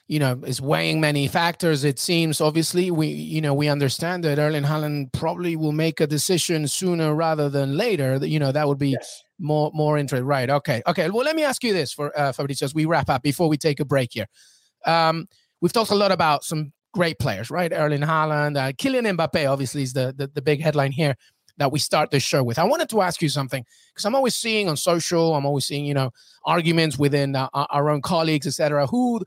you 0.07 0.19
know 0.19 0.41
is 0.45 0.61
weighing 0.61 1.01
many 1.01 1.27
factors 1.27 1.83
it 1.83 1.99
seems 1.99 2.39
obviously 2.39 2.89
we 2.89 3.07
you 3.07 3.41
know 3.41 3.53
we 3.53 3.67
understand 3.67 4.23
that 4.23 4.39
Erling 4.39 4.63
Haaland 4.63 5.11
probably 5.11 5.55
will 5.55 5.73
make 5.73 5.99
a 5.99 6.07
decision 6.07 6.67
sooner 6.67 7.13
rather 7.13 7.49
than 7.49 7.77
later 7.77 8.17
you 8.25 8.39
know 8.39 8.51
that 8.51 8.67
would 8.67 8.77
be 8.77 8.91
yes. 8.91 9.23
more 9.37 9.69
more 9.73 9.97
interest 9.97 10.23
right 10.23 10.49
okay 10.49 10.81
okay 10.87 11.09
well 11.09 11.25
let 11.25 11.35
me 11.35 11.43
ask 11.43 11.63
you 11.63 11.73
this 11.73 11.91
for 11.91 12.17
uh, 12.17 12.31
Fabrizio 12.31 12.65
as 12.65 12.73
we 12.73 12.85
wrap 12.85 13.09
up 13.09 13.21
before 13.21 13.49
we 13.49 13.57
take 13.57 13.79
a 13.79 13.85
break 13.85 14.11
here 14.13 14.27
um 14.85 15.27
we've 15.61 15.73
talked 15.73 15.91
a 15.91 15.95
lot 15.95 16.11
about 16.11 16.43
some 16.43 16.71
great 16.93 17.19
players, 17.19 17.49
right? 17.49 17.71
Erling 17.71 18.01
Haaland, 18.01 18.57
uh, 18.57 18.71
Kylian 18.73 19.17
Mbappe, 19.17 19.49
obviously, 19.49 19.83
is 19.83 19.93
the, 19.93 20.13
the, 20.17 20.27
the 20.27 20.41
big 20.41 20.61
headline 20.61 20.91
here 20.91 21.15
that 21.57 21.71
we 21.71 21.79
start 21.79 22.11
this 22.11 22.23
show 22.23 22.43
with. 22.43 22.59
I 22.59 22.63
wanted 22.63 22.89
to 22.89 23.01
ask 23.01 23.21
you 23.21 23.29
something 23.29 23.63
because 23.93 24.05
I'm 24.05 24.15
always 24.15 24.35
seeing 24.35 24.69
on 24.69 24.77
social, 24.77 25.35
I'm 25.35 25.45
always 25.45 25.65
seeing, 25.65 25.85
you 25.85 25.93
know, 25.93 26.11
arguments 26.45 26.97
within 26.97 27.35
uh, 27.35 27.49
our 27.53 27.89
own 27.89 28.01
colleagues, 28.01 28.47
etc. 28.47 28.87
Who 28.87 29.21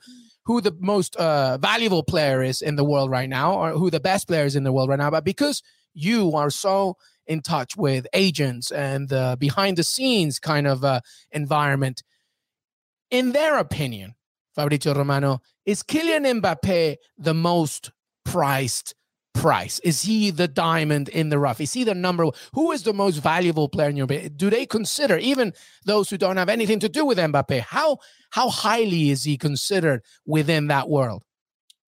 who 0.45 0.61
the 0.61 0.75
most 0.81 1.17
uh, 1.17 1.59
valuable 1.59 2.03
player 2.03 2.43
is 2.43 2.63
in 2.63 2.77
the 2.77 2.85
world 2.85 3.11
right 3.11 3.29
now, 3.29 3.55
or 3.55 3.71
who 3.73 3.91
the 3.91 4.01
best 4.01 4.27
player 4.27 4.45
is 4.45 4.57
in 4.57 4.65
the 4.65 4.73
world 4.73 4.89
right 4.89 4.99
now. 4.99 5.11
But 5.11 5.25
because 5.25 5.63
you 5.93 6.33
are 6.35 6.51
so 6.51 6.97
in 7.27 7.43
touch 7.43 7.77
with 7.77 8.07
agents 8.13 8.71
and 8.71 9.09
the 9.09 9.37
behind 9.39 9.77
the 9.77 9.85
scenes 9.85 10.39
kind 10.39 10.67
of 10.67 10.85
uh, 10.85 11.01
environment, 11.31 12.03
in 13.11 13.33
their 13.33 13.59
opinion, 13.59 14.15
Fabrizio 14.61 14.93
Romano, 14.93 15.41
is 15.65 15.83
Kylian 15.83 16.41
Mbappe 16.41 16.97
the 17.17 17.33
most 17.33 17.93
priced 18.27 18.95
price? 19.33 19.79
Is 19.79 20.03
he 20.03 20.31
the 20.31 20.49
diamond 20.49 21.09
in 21.09 21.31
the 21.31 21.39
rough? 21.39 21.63
Is 21.63 21.73
he 21.73 21.83
the 21.83 21.95
number? 21.95 22.27
Who 22.53 22.73
is 22.73 22.83
the 22.83 22.93
most 22.93 23.17
valuable 23.17 23.71
player 23.71 23.89
in 23.89 23.97
your? 23.97 24.07
Do 24.07 24.51
they 24.51 24.67
consider 24.67 25.17
even 25.17 25.55
those 25.87 26.11
who 26.11 26.19
don't 26.19 26.37
have 26.37 26.51
anything 26.51 26.79
to 26.81 26.91
do 26.91 27.07
with 27.07 27.17
Mbappe? 27.17 27.61
How 27.61 27.99
how 28.31 28.51
highly 28.51 29.09
is 29.09 29.25
he 29.25 29.39
considered 29.39 30.03
within 30.27 30.67
that 30.67 30.91
world? 30.91 31.23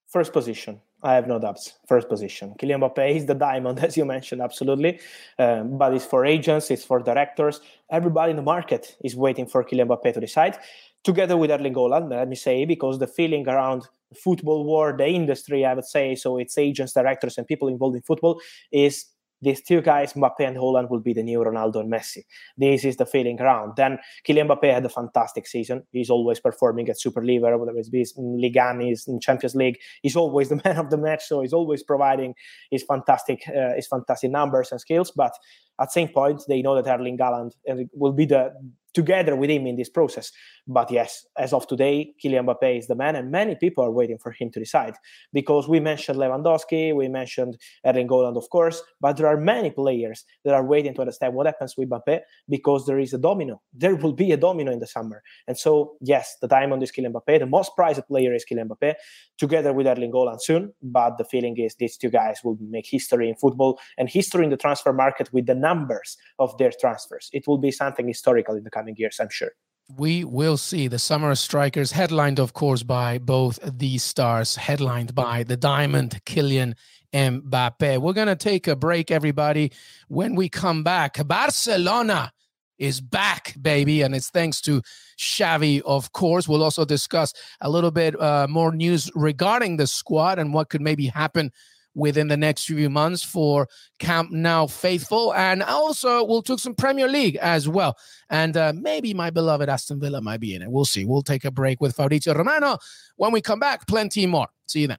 First 0.08 0.32
position. 0.32 0.80
I 1.04 1.14
have 1.14 1.26
no 1.26 1.38
doubts. 1.38 1.74
First 1.88 2.08
position. 2.08 2.54
Kylian 2.58 2.80
Mbappe 2.80 3.16
is 3.16 3.26
the 3.26 3.34
diamond, 3.34 3.80
as 3.86 3.96
you 3.96 4.04
mentioned, 4.04 4.40
absolutely. 4.40 5.00
Um, 5.38 5.76
but 5.76 5.92
it's 5.92 6.06
for 6.06 6.24
agents, 6.24 6.70
it's 6.70 6.84
for 6.84 7.00
directors. 7.00 7.60
Everybody 7.90 8.30
in 8.30 8.36
the 8.36 8.42
market 8.42 8.96
is 9.04 9.14
waiting 9.14 9.46
for 9.46 9.62
Kylian 9.62 9.88
Mbappe 9.88 10.14
to 10.14 10.20
decide 10.20 10.58
together 11.04 11.36
with 11.36 11.50
Erling 11.50 11.74
Haaland, 11.74 12.10
let 12.10 12.28
me 12.28 12.36
say, 12.36 12.64
because 12.64 12.98
the 12.98 13.06
feeling 13.06 13.48
around 13.48 13.88
football 14.14 14.64
world, 14.64 14.98
the 14.98 15.08
industry, 15.08 15.64
I 15.64 15.74
would 15.74 15.84
say, 15.84 16.14
so 16.14 16.38
it's 16.38 16.58
agents, 16.58 16.92
directors, 16.92 17.38
and 17.38 17.46
people 17.46 17.68
involved 17.68 17.96
in 17.96 18.02
football, 18.02 18.40
is 18.70 19.06
these 19.42 19.60
two 19.60 19.80
guys, 19.80 20.12
Mbappe 20.12 20.38
and 20.38 20.56
Haaland, 20.56 20.88
will 20.88 21.00
be 21.00 21.12
the 21.12 21.22
new 21.22 21.40
Ronaldo 21.40 21.80
and 21.80 21.92
Messi. 21.92 22.22
This 22.56 22.84
is 22.84 22.96
the 22.96 23.04
feeling 23.04 23.40
around. 23.40 23.72
Then 23.76 23.98
Kylian 24.26 24.46
Mbappe 24.46 24.72
had 24.72 24.84
a 24.86 24.88
fantastic 24.88 25.48
season. 25.48 25.82
He's 25.90 26.10
always 26.10 26.38
performing 26.38 26.88
at 26.88 27.00
Super 27.00 27.24
League, 27.24 27.42
whether 27.42 27.58
it's 27.74 28.16
in 28.16 28.40
Ligue 28.40 28.56
1, 28.56 28.80
he's 28.80 29.08
in 29.08 29.18
Champions 29.18 29.56
League. 29.56 29.78
He's 30.02 30.14
always 30.14 30.48
the 30.48 30.60
man 30.64 30.78
of 30.78 30.90
the 30.90 30.96
match, 30.96 31.24
so 31.24 31.40
he's 31.40 31.52
always 31.52 31.82
providing 31.82 32.34
his 32.70 32.84
fantastic, 32.84 33.42
uh, 33.48 33.74
his 33.74 33.88
fantastic 33.88 34.30
numbers 34.30 34.70
and 34.70 34.80
skills. 34.80 35.10
But 35.10 35.32
at 35.80 35.90
same 35.90 36.08
point, 36.08 36.42
they 36.48 36.62
know 36.62 36.80
that 36.80 36.88
Erling 36.88 37.18
Haaland 37.18 37.50
will 37.92 38.12
be 38.12 38.26
the 38.26 38.52
together 38.94 39.36
with 39.36 39.50
him 39.50 39.66
in 39.66 39.76
this 39.76 39.88
process. 39.88 40.32
But 40.66 40.90
yes, 40.90 41.26
as 41.36 41.52
of 41.52 41.66
today, 41.66 42.14
Kylian 42.22 42.46
Mbappe 42.46 42.78
is 42.78 42.86
the 42.86 42.94
man, 42.94 43.16
and 43.16 43.30
many 43.30 43.56
people 43.56 43.84
are 43.84 43.90
waiting 43.90 44.18
for 44.18 44.30
him 44.32 44.50
to 44.52 44.60
decide 44.60 44.94
because 45.32 45.68
we 45.68 45.80
mentioned 45.80 46.18
Lewandowski, 46.18 46.94
we 46.94 47.08
mentioned 47.08 47.56
Erling 47.84 48.08
Haaland, 48.08 48.36
of 48.36 48.48
course, 48.50 48.82
but 49.00 49.16
there 49.16 49.26
are 49.26 49.36
many 49.36 49.70
players 49.70 50.24
that 50.44 50.54
are 50.54 50.64
waiting 50.64 50.94
to 50.94 51.00
understand 51.00 51.34
what 51.34 51.46
happens 51.46 51.76
with 51.76 51.90
Mbappe 51.90 52.20
because 52.48 52.86
there 52.86 52.98
is 52.98 53.12
a 53.12 53.18
domino. 53.18 53.60
There 53.72 53.96
will 53.96 54.12
be 54.12 54.32
a 54.32 54.36
domino 54.36 54.72
in 54.72 54.78
the 54.78 54.86
summer, 54.86 55.22
and 55.48 55.58
so 55.58 55.94
yes, 56.00 56.36
the 56.40 56.48
diamond 56.48 56.82
is 56.82 56.92
Kylian 56.92 57.12
Mbappe. 57.12 57.40
The 57.40 57.46
most 57.46 57.74
prized 57.74 58.06
player 58.06 58.34
is 58.34 58.44
Kylian 58.50 58.68
Mbappe, 58.68 58.94
together 59.38 59.72
with 59.72 59.86
Erling 59.86 60.12
Haaland 60.12 60.40
soon. 60.40 60.72
But 60.82 61.18
the 61.18 61.24
feeling 61.24 61.56
is 61.58 61.74
these 61.76 61.96
two 61.96 62.10
guys 62.10 62.40
will 62.44 62.58
make 62.60 62.86
history 62.86 63.28
in 63.28 63.34
football 63.36 63.80
and 63.98 64.08
history 64.08 64.44
in 64.44 64.50
the 64.50 64.56
transfer 64.56 64.92
market 64.92 65.32
with 65.32 65.46
the 65.46 65.54
numbers 65.54 66.16
of 66.38 66.56
their 66.58 66.72
transfers. 66.80 67.28
It 67.32 67.46
will 67.46 67.58
be 67.58 67.70
something 67.70 68.06
historical 68.06 68.54
in 68.54 68.64
the 68.64 68.70
coming 68.82 68.96
years, 68.98 69.20
I'm 69.20 69.28
sure. 69.30 69.52
We 69.96 70.24
will 70.24 70.56
see 70.56 70.88
the 70.88 70.98
Summer 70.98 71.34
Strikers, 71.34 71.92
headlined, 71.92 72.38
of 72.38 72.52
course, 72.52 72.82
by 72.82 73.18
both 73.18 73.58
these 73.62 74.02
stars, 74.02 74.56
headlined 74.56 75.14
by 75.14 75.42
the 75.42 75.56
Diamond 75.56 76.20
Kylian 76.24 76.74
Mbappe. 77.12 77.98
We're 77.98 78.12
going 78.12 78.28
to 78.28 78.36
take 78.36 78.66
a 78.66 78.76
break, 78.76 79.10
everybody. 79.10 79.72
When 80.08 80.34
we 80.34 80.48
come 80.48 80.82
back, 80.82 81.24
Barcelona 81.26 82.32
is 82.78 83.00
back, 83.00 83.54
baby. 83.60 84.02
And 84.02 84.14
it's 84.14 84.30
thanks 84.30 84.60
to 84.62 84.82
Xavi, 85.18 85.82
of 85.82 86.12
course. 86.12 86.48
We'll 86.48 86.64
also 86.64 86.84
discuss 86.84 87.32
a 87.60 87.68
little 87.68 87.90
bit 87.90 88.20
uh, 88.20 88.46
more 88.48 88.72
news 88.72 89.10
regarding 89.14 89.76
the 89.76 89.86
squad 89.86 90.38
and 90.38 90.54
what 90.54 90.70
could 90.70 90.80
maybe 90.80 91.06
happen 91.06 91.52
within 91.94 92.28
the 92.28 92.36
next 92.36 92.64
few 92.64 92.88
months 92.90 93.22
for 93.22 93.68
Camp 93.98 94.30
Nou 94.30 94.66
faithful. 94.66 95.34
And 95.34 95.62
also, 95.62 96.24
we'll 96.24 96.42
talk 96.42 96.58
some 96.58 96.74
Premier 96.74 97.08
League 97.08 97.36
as 97.36 97.68
well. 97.68 97.96
And 98.30 98.56
uh, 98.56 98.72
maybe 98.74 99.14
my 99.14 99.30
beloved 99.30 99.68
Aston 99.68 100.00
Villa 100.00 100.20
might 100.20 100.40
be 100.40 100.54
in 100.54 100.62
it. 100.62 100.70
We'll 100.70 100.84
see. 100.84 101.04
We'll 101.04 101.22
take 101.22 101.44
a 101.44 101.50
break 101.50 101.80
with 101.80 101.94
Fabrizio 101.94 102.34
Romano. 102.34 102.78
When 103.16 103.32
we 103.32 103.40
come 103.40 103.60
back, 103.60 103.86
plenty 103.86 104.26
more. 104.26 104.48
See 104.66 104.82
you 104.82 104.88
then. 104.88 104.98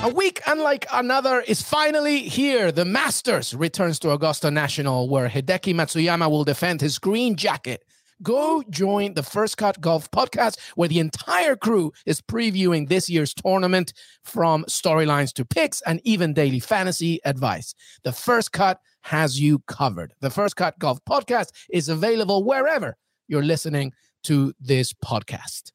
A 0.00 0.10
week 0.14 0.40
unlike 0.46 0.86
another 0.92 1.40
is 1.40 1.60
finally 1.60 2.20
here. 2.20 2.70
The 2.70 2.84
Masters 2.84 3.52
returns 3.52 3.98
to 4.00 4.12
Augusta 4.12 4.48
National, 4.48 5.08
where 5.08 5.28
Hideki 5.28 5.74
Matsuyama 5.74 6.30
will 6.30 6.44
defend 6.44 6.80
his 6.80 7.00
green 7.00 7.34
jacket 7.34 7.82
go 8.22 8.62
join 8.70 9.14
the 9.14 9.22
First 9.22 9.56
Cut 9.56 9.80
Golf 9.80 10.10
podcast, 10.10 10.58
where 10.74 10.88
the 10.88 10.98
entire 10.98 11.56
crew 11.56 11.92
is 12.06 12.20
previewing 12.20 12.88
this 12.88 13.08
year's 13.08 13.34
tournament 13.34 13.92
from 14.22 14.64
storylines 14.64 15.32
to 15.34 15.44
picks 15.44 15.80
and 15.82 16.00
even 16.04 16.34
daily 16.34 16.60
fantasy 16.60 17.20
advice. 17.24 17.74
The 18.04 18.12
First 18.12 18.52
Cut 18.52 18.80
has 19.02 19.40
you 19.40 19.60
covered. 19.66 20.14
The 20.20 20.30
First 20.30 20.56
Cut 20.56 20.78
Golf 20.78 20.98
podcast 21.04 21.50
is 21.70 21.88
available 21.88 22.44
wherever 22.44 22.96
you're 23.28 23.42
listening 23.44 23.92
to 24.24 24.52
this 24.60 24.92
podcast. 24.92 25.72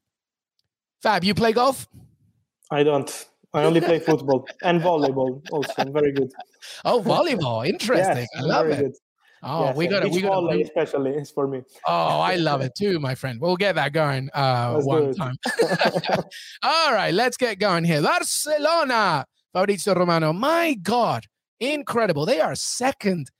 Fab, 1.02 1.24
you 1.24 1.34
play 1.34 1.52
golf? 1.52 1.88
I 2.70 2.82
don't. 2.82 3.26
I 3.52 3.62
only 3.64 3.80
play 3.80 4.00
football 4.00 4.46
and 4.62 4.82
volleyball 4.82 5.40
also. 5.52 5.72
I'm 5.78 5.92
very 5.92 6.12
good. 6.12 6.32
Oh, 6.86 7.02
volleyball. 7.02 7.66
Interesting. 7.68 8.16
Yes, 8.16 8.28
I 8.38 8.40
love 8.40 8.68
it. 8.68 8.78
Good. 8.78 8.92
Oh, 9.46 9.66
yes, 9.66 9.76
we 9.76 9.86
got 9.86 10.04
it. 10.04 10.10
We 10.10 10.22
got 10.22 10.54
it. 10.54 10.62
Especially, 10.62 11.10
it's 11.10 11.30
for 11.30 11.46
me. 11.46 11.62
Oh, 11.86 12.20
I 12.20 12.36
love 12.36 12.60
it 12.66 12.72
too, 12.76 12.98
my 12.98 13.14
friend. 13.14 13.40
We'll 13.40 13.56
get 13.56 13.74
that 13.74 13.92
going 13.92 14.30
uh, 14.32 14.80
one 14.80 15.14
time. 15.14 15.36
All 16.62 16.92
right, 16.92 17.12
let's 17.12 17.36
get 17.36 17.58
going 17.58 17.84
here. 17.84 18.00
Barcelona, 18.00 19.26
Fabrizio 19.52 19.94
Romano. 19.94 20.32
My 20.32 20.74
God, 20.74 21.26
incredible. 21.60 22.24
They 22.24 22.40
are 22.40 22.54
second 22.54 23.30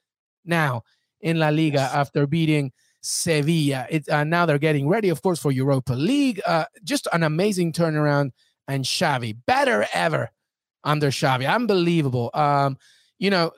now 0.44 0.82
in 1.22 1.38
La 1.38 1.48
Liga 1.48 1.78
yes. 1.78 1.94
after 1.94 2.26
beating 2.26 2.70
Sevilla. 3.00 3.86
It, 3.88 4.06
uh, 4.10 4.24
now 4.24 4.44
they're 4.44 4.58
getting 4.58 4.88
ready, 4.88 5.08
of 5.08 5.22
course, 5.22 5.40
for 5.40 5.52
Europa 5.52 5.94
League. 5.94 6.40
Uh, 6.46 6.66
just 6.84 7.08
an 7.14 7.22
amazing 7.22 7.72
turnaround. 7.72 8.32
And 8.68 8.84
Xavi, 8.84 9.36
better 9.46 9.86
ever 9.92 10.30
under 10.84 11.08
Xavi. 11.08 11.50
Unbelievable. 11.50 12.30
Um, 12.32 12.78
you 13.18 13.30
know, 13.30 13.52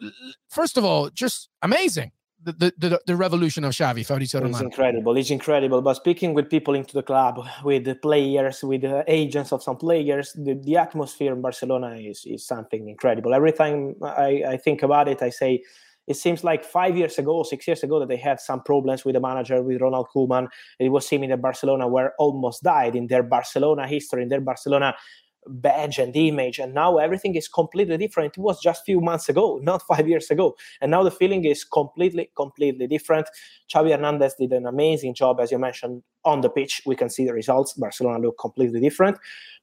first 0.48 0.76
of 0.76 0.84
all, 0.84 1.10
just 1.10 1.48
amazing 1.62 2.10
the, 2.52 2.72
the, 2.78 3.00
the 3.06 3.16
revolution 3.16 3.64
of 3.64 3.72
Xavi, 3.72 4.04
Fabrizio 4.04 4.40
Romano. 4.40 4.56
It's 4.56 4.64
incredible. 4.64 5.16
It's 5.16 5.30
incredible. 5.30 5.82
But 5.82 5.94
speaking 5.94 6.34
with 6.34 6.48
people 6.48 6.74
into 6.74 6.94
the 6.94 7.02
club, 7.02 7.44
with 7.64 7.84
the 7.84 7.94
players, 7.94 8.62
with 8.62 8.82
the 8.82 9.04
agents 9.06 9.52
of 9.52 9.62
some 9.62 9.76
players, 9.76 10.32
the, 10.32 10.54
the 10.54 10.76
atmosphere 10.76 11.32
in 11.32 11.40
Barcelona 11.40 11.96
is, 11.96 12.24
is 12.26 12.46
something 12.46 12.88
incredible. 12.88 13.34
Every 13.34 13.52
time 13.52 13.94
I, 14.02 14.42
I 14.48 14.56
think 14.56 14.82
about 14.82 15.08
it, 15.08 15.22
I 15.22 15.30
say, 15.30 15.62
it 16.06 16.16
seems 16.16 16.44
like 16.44 16.64
five 16.64 16.96
years 16.96 17.18
ago, 17.18 17.42
six 17.42 17.66
years 17.66 17.82
ago, 17.82 17.98
that 17.98 18.08
they 18.08 18.16
had 18.16 18.40
some 18.40 18.62
problems 18.62 19.04
with 19.04 19.14
the 19.14 19.20
manager, 19.20 19.60
with 19.60 19.80
Ronald 19.80 20.06
Koeman. 20.14 20.46
It 20.78 20.90
was 20.90 21.04
seeming 21.04 21.30
that 21.30 21.42
Barcelona 21.42 21.88
were 21.88 22.12
almost 22.18 22.62
died 22.62 22.94
in 22.94 23.08
their 23.08 23.24
Barcelona 23.24 23.88
history, 23.88 24.22
in 24.22 24.28
their 24.28 24.40
Barcelona 24.40 24.94
badge 25.48 25.98
and 25.98 26.14
image 26.16 26.58
and 26.58 26.74
now 26.74 26.98
everything 26.98 27.34
is 27.34 27.48
completely 27.48 27.96
different. 27.96 28.36
It 28.36 28.40
was 28.40 28.60
just 28.60 28.84
few 28.84 29.00
months 29.00 29.28
ago 29.28 29.60
not 29.62 29.82
five 29.82 30.08
years 30.08 30.30
ago. 30.30 30.56
And 30.80 30.90
now 30.90 31.02
the 31.02 31.10
feeling 31.10 31.44
is 31.44 31.64
completely 31.64 32.30
completely 32.36 32.86
different. 32.86 33.28
Xavi 33.72 33.90
hernandez 33.90 34.34
did 34.38 34.52
an 34.52 34.66
amazing 34.66 35.14
job 35.14 35.40
as 35.40 35.50
you 35.50 35.58
mentioned 35.58 36.02
on 36.26 36.42
the 36.42 36.50
pitch 36.50 36.82
we 36.84 36.96
can 36.96 37.08
see 37.08 37.24
the 37.24 37.32
results 37.32 37.72
barcelona 37.74 38.18
look 38.18 38.36
completely 38.38 38.80
different 38.80 39.16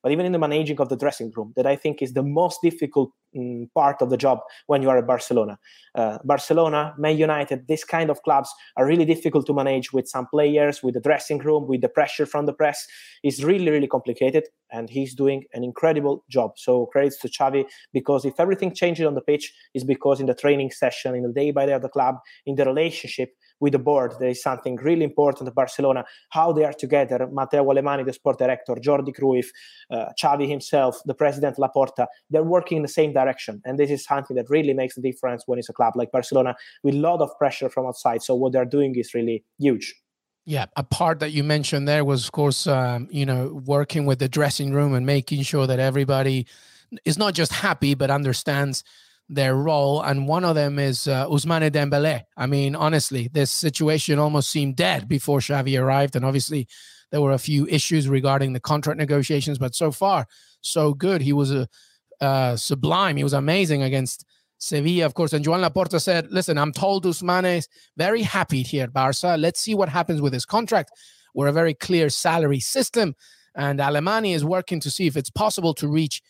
but 0.03 0.11
even 0.11 0.25
in 0.25 0.33
the 0.33 0.37
managing 0.37 0.79
of 0.81 0.89
the 0.89 0.97
dressing 0.97 1.31
room, 1.35 1.53
that 1.55 1.65
I 1.65 1.77
think 1.77 2.01
is 2.01 2.11
the 2.11 2.21
most 2.21 2.59
difficult 2.61 3.11
um, 3.37 3.69
part 3.73 4.01
of 4.01 4.09
the 4.09 4.17
job 4.17 4.39
when 4.67 4.81
you 4.81 4.89
are 4.89 4.97
at 4.97 5.07
Barcelona. 5.07 5.57
Uh, 5.95 6.17
Barcelona, 6.25 6.93
Man 6.97 7.17
United, 7.17 7.67
this 7.69 7.85
kind 7.85 8.09
of 8.09 8.21
clubs 8.23 8.53
are 8.75 8.85
really 8.85 9.05
difficult 9.05 9.45
to 9.47 9.53
manage 9.53 9.93
with 9.93 10.09
some 10.09 10.27
players, 10.27 10.83
with 10.83 10.95
the 10.95 10.99
dressing 10.99 11.37
room, 11.39 11.67
with 11.67 11.79
the 11.79 11.87
pressure 11.87 12.25
from 12.25 12.45
the 12.45 12.53
press. 12.53 12.85
It's 13.23 13.41
really, 13.43 13.71
really 13.71 13.87
complicated, 13.87 14.43
and 14.73 14.89
he's 14.89 15.15
doing 15.15 15.45
an 15.53 15.63
incredible 15.63 16.25
job. 16.29 16.51
So 16.57 16.87
credits 16.87 17.17
to 17.19 17.29
Xavi 17.29 17.63
because 17.93 18.25
if 18.25 18.41
everything 18.41 18.75
changes 18.75 19.05
on 19.05 19.15
the 19.15 19.21
pitch, 19.21 19.53
is 19.73 19.85
because 19.85 20.19
in 20.19 20.25
the 20.25 20.35
training 20.35 20.71
session, 20.71 21.15
in 21.15 21.23
the 21.23 21.31
day 21.31 21.51
by 21.51 21.65
day 21.65 21.73
of 21.73 21.81
the 21.81 21.87
club, 21.87 22.17
in 22.45 22.55
the 22.55 22.65
relationship 22.65 23.33
with 23.59 23.73
the 23.73 23.79
board, 23.79 24.13
there 24.19 24.29
is 24.29 24.41
something 24.41 24.75
really 24.77 25.03
important 25.03 25.53
Barcelona, 25.53 26.05
how 26.29 26.51
they 26.51 26.65
are 26.65 26.73
together. 26.73 27.27
Mateu 27.31 27.65
Alemany, 27.65 28.05
the 28.05 28.13
sport 28.13 28.37
director, 28.37 28.75
Jordi 28.75 29.15
Cruyff, 29.15 29.47
uh, 29.91 30.11
Xavi 30.21 30.47
himself, 30.47 30.99
the 31.05 31.13
president 31.13 31.57
Laporta, 31.57 32.07
they're 32.29 32.43
working 32.43 32.77
in 32.77 32.81
the 32.81 32.89
same 32.89 33.13
direction. 33.13 33.61
And 33.65 33.79
this 33.79 33.89
is 33.89 34.03
something 34.03 34.35
that 34.35 34.49
really 34.49 34.73
makes 34.73 34.97
a 34.97 35.01
difference 35.01 35.43
when 35.45 35.59
it's 35.59 35.69
a 35.69 35.73
club 35.73 35.93
like 35.95 36.11
Barcelona 36.11 36.55
with 36.83 36.95
a 36.95 36.97
lot 36.97 37.21
of 37.21 37.29
pressure 37.37 37.69
from 37.69 37.85
outside. 37.85 38.21
So 38.21 38.35
what 38.35 38.53
they're 38.53 38.65
doing 38.65 38.95
is 38.95 39.13
really 39.13 39.43
huge. 39.59 39.93
Yeah, 40.45 40.65
a 40.75 40.83
part 40.83 41.19
that 41.19 41.31
you 41.31 41.41
mentioned 41.41 41.87
there 41.87 42.03
was, 42.03 42.25
of 42.25 42.33
course, 42.33 42.67
um, 42.67 43.07
you 43.09 43.25
know, 43.25 43.61
working 43.65 44.05
with 44.05 44.19
the 44.19 44.27
dressing 44.27 44.73
room 44.73 44.93
and 44.93 45.05
making 45.05 45.43
sure 45.43 45.65
that 45.67 45.79
everybody 45.79 46.47
is 47.05 47.17
not 47.17 47.33
just 47.33 47.53
happy 47.53 47.95
but 47.95 48.11
understands 48.11 48.83
their 49.29 49.55
role. 49.55 50.01
And 50.01 50.27
one 50.27 50.43
of 50.43 50.55
them 50.55 50.79
is 50.79 51.07
uh, 51.07 51.27
Ousmane 51.27 51.71
Dembele. 51.71 52.21
I 52.37 52.45
mean, 52.45 52.75
honestly, 52.75 53.29
this 53.31 53.51
situation 53.51 54.19
almost 54.19 54.51
seemed 54.51 54.75
dead 54.75 55.07
before 55.07 55.39
Xavi 55.39 55.79
arrived, 55.79 56.15
and 56.15 56.25
obviously 56.25 56.67
there 57.11 57.21
were 57.21 57.31
a 57.31 57.37
few 57.37 57.67
issues 57.67 58.09
regarding 58.09 58.53
the 58.53 58.59
contract 58.59 58.97
negotiations, 58.97 59.57
but 59.57 59.75
so 59.75 59.91
far, 59.91 60.25
so 60.61 60.93
good. 60.93 61.21
He 61.21 61.33
was 61.33 61.51
a 61.51 61.67
uh, 62.21 62.55
sublime. 62.55 63.17
He 63.17 63.23
was 63.23 63.33
amazing 63.33 63.83
against 63.83 64.25
Sevilla, 64.57 65.05
of 65.05 65.13
course. 65.13 65.33
And 65.33 65.43
Joan 65.43 65.61
Laporta 65.61 66.01
said, 66.01 66.31
"Listen, 66.31 66.57
I'm 66.57 66.71
told 66.71 67.05
Ousmane 67.05 67.57
is 67.57 67.67
very 67.97 68.21
happy 68.21 68.63
here 68.63 68.85
at 68.85 68.93
Barca. 68.93 69.35
Let's 69.37 69.59
see 69.59 69.75
what 69.75 69.89
happens 69.89 70.21
with 70.21 70.33
his 70.33 70.45
contract. 70.45 70.91
We're 71.33 71.47
a 71.47 71.53
very 71.53 71.73
clear 71.73 72.09
salary 72.09 72.59
system, 72.59 73.15
and 73.55 73.79
Alemany 73.79 74.33
is 74.33 74.45
working 74.45 74.79
to 74.81 74.89
see 74.89 75.07
if 75.07 75.17
it's 75.17 75.29
possible 75.29 75.73
to 75.75 75.87
reach 75.87 76.21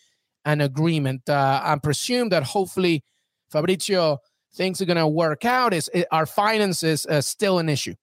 an 0.46 0.62
agreement. 0.62 1.30
Uh, 1.30 1.62
I 1.64 1.78
presume 1.78 2.30
that 2.30 2.44
hopefully 2.44 3.04
Fabrizio 3.50 4.20
things 4.56 4.82
are 4.82 4.86
going 4.86 4.98
to 4.98 5.08
work 5.08 5.46
out. 5.46 5.74
Is 5.74 5.90
our 6.12 6.26
finances 6.26 7.06
uh, 7.06 7.22
still 7.22 7.60
an 7.60 7.70
issue? 7.70 7.96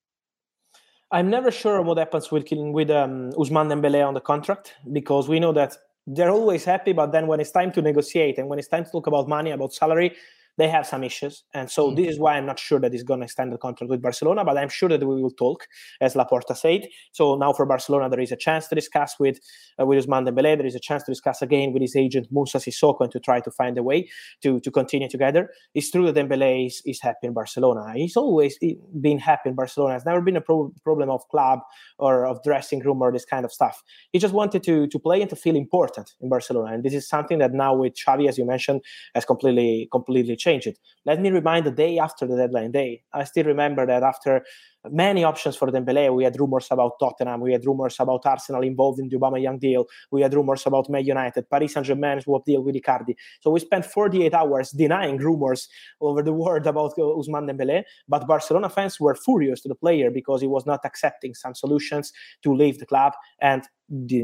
I'm 1.13 1.29
never 1.29 1.51
sure 1.51 1.83
what 1.83 1.99
happens 1.99 2.31
with 2.31 2.47
with 2.51 2.91
um, 2.91 3.33
Ousmane 3.33 3.69
Dembele 3.69 4.07
on 4.07 4.15
the 4.15 4.21
contract 4.21 4.75
because 4.93 5.29
we 5.29 5.41
know 5.41 5.53
that 5.53 5.77
they're 6.07 6.31
always 6.31 6.65
happy, 6.65 6.93
but 6.93 7.13
then 7.13 7.27
when 7.27 7.41
it's 7.41 7.51
time 7.51 7.73
to 7.73 7.83
negotiate 7.83 8.39
and 8.39 8.49
when 8.49 8.59
it's 8.59 8.69
time 8.69 8.85
to 8.85 8.91
talk 8.91 9.07
about 9.07 9.29
money, 9.29 9.51
about 9.51 9.73
salary, 9.73 10.17
they 10.59 10.69
have 10.69 10.87
some 10.87 11.05
issues. 11.05 11.45
And 11.55 11.71
so 11.71 11.91
mm. 11.91 11.97
this 11.97 12.09
is 12.09 12.19
why 12.19 12.37
I'm 12.37 12.47
not 12.47 12.59
sure 12.59 12.81
that 12.81 12.93
he's 12.93 13.03
going 13.03 13.21
to 13.21 13.25
extend 13.25 13.53
the 13.53 13.59
contract 13.59 13.91
with 13.91 14.03
Barcelona, 14.03 14.45
but 14.45 14.59
I'm 14.59 14.69
sure 14.69 14.89
that 14.89 15.01
we 15.01 15.23
will 15.23 15.31
talk, 15.31 15.67
as 16.01 16.15
Laporta 16.15 16.57
said. 16.57 16.89
So 17.13 17.37
now 17.37 17.53
for 17.53 17.67
Barcelona, 17.67 18.09
there 18.09 18.21
is 18.21 18.33
a 18.33 18.37
chance 18.37 18.69
to 18.69 18.75
discuss 18.75 19.19
with 19.19 19.41
uh, 19.81 19.87
with 19.87 20.05
Ousmane 20.05 20.29
Dembele. 20.29 20.57
There 20.57 20.67
is 20.67 20.75
a 20.75 20.81
chance 20.81 21.03
to 21.05 21.11
discuss 21.11 21.43
again 21.43 21.73
with 21.73 21.83
his 21.83 21.97
agent 21.97 22.29
Moussa 22.31 22.59
Sissoko 22.59 23.01
and 23.01 23.13
to 23.13 23.21
try 23.21 23.41
to 23.41 23.51
find 23.51 23.79
a 23.79 23.83
way 23.83 24.09
to, 24.43 24.61
to 24.61 24.71
continue 24.71 25.09
together. 25.09 25.51
It's 25.75 25.91
true 25.91 26.11
that 26.11 26.15
Dembele 26.15 26.67
is, 26.67 26.83
is 26.85 27.01
happy 27.01 27.27
in 27.27 27.33
Barcelona. 27.33 27.93
He's 27.95 28.17
always 28.17 28.59
been 29.01 29.19
happy 29.19 29.51
in 29.51 29.55
Barcelona. 29.55 29.97
It's 29.97 30.07
never 30.07 30.21
been 30.21 30.37
a 30.37 30.41
pro- 30.41 30.73
problem 30.85 31.11
of 31.11 31.27
club 31.29 31.61
or 31.99 32.27
of 32.27 32.43
dressing 32.43 32.81
room 32.81 33.03
or 33.03 33.13
this 33.13 33.25
kind 33.25 33.45
of 33.45 33.53
stuff. 33.53 33.83
He 34.13 34.19
just 34.19 34.35
wanted 34.35 34.63
to, 34.65 34.87
to 34.87 34.99
play 34.99 35.21
and 35.21 35.31
to 35.31 35.37
feel 35.37 35.57
important 35.57 36.15
in 36.21 36.29
Barcelona. 36.29 36.75
And 36.75 36.85
this 36.85 36.95
is 36.95 37.09
something 37.09 37.39
that 37.39 37.53
now 37.53 37.75
with 37.75 37.95
Xavi, 37.95 38.29
as 38.29 38.39
you 38.39 38.45
mentioned, 38.45 38.83
has 39.15 39.25
completely 39.25 39.89
completely 39.91 40.37
change 40.41 40.67
it. 40.67 40.79
Let 41.05 41.21
me 41.21 41.31
remind 41.31 41.67
the 41.67 41.71
day 41.71 41.99
after 41.99 42.27
the 42.27 42.37
deadline 42.37 42.73
day. 42.73 43.03
I 43.13 43.25
still 43.25 43.45
remember 43.45 43.87
that 43.87 44.03
after 44.03 44.45
many 44.89 45.25
options 45.25 45.57
for 45.57 45.69
Dembele. 45.69 46.15
We 46.15 46.25
had 46.25 46.39
rumors 46.41 46.69
about 46.71 46.99
Tottenham. 46.99 47.41
We 47.41 47.53
had 47.53 47.67
rumors 47.67 47.97
about 47.99 48.25
Arsenal 48.25 48.63
involved 48.63 48.99
in 48.99 49.09
the 49.09 49.17
Aubameyang 49.17 49.61
deal. 49.61 49.87
We 50.11 50.23
had 50.23 50.33
rumors 50.35 50.67
about 50.67 50.89
Man 50.89 51.05
United, 51.05 51.51
Paris 51.51 51.75
Saint-Germain 51.75 52.21
swap 52.23 52.45
deal 52.45 52.63
with 52.63 52.75
Icardi. 52.75 53.15
So 53.41 53.51
we 53.51 53.61
spent 53.61 53.85
48 53.85 54.33
hours 54.33 54.71
denying 54.71 55.19
rumors 55.19 55.69
over 56.01 56.23
the 56.23 56.33
world 56.33 56.67
about 56.67 56.97
Ousmane 56.97 57.51
Dembele. 57.51 57.85
But 58.09 58.27
Barcelona 58.27 58.71
fans 58.71 58.99
were 58.99 59.15
furious 59.15 59.61
to 59.63 59.69
the 59.69 59.75
player 59.75 60.11
because 60.11 60.41
he 60.41 60.47
was 60.47 60.67
not 60.67 60.81
accepting 60.85 61.35
some 61.35 61.55
solutions 61.55 62.13
to 62.43 62.55
leave 62.55 62.79
the 62.79 62.87
club. 62.87 63.13
And 63.41 63.63
the, 63.91 64.23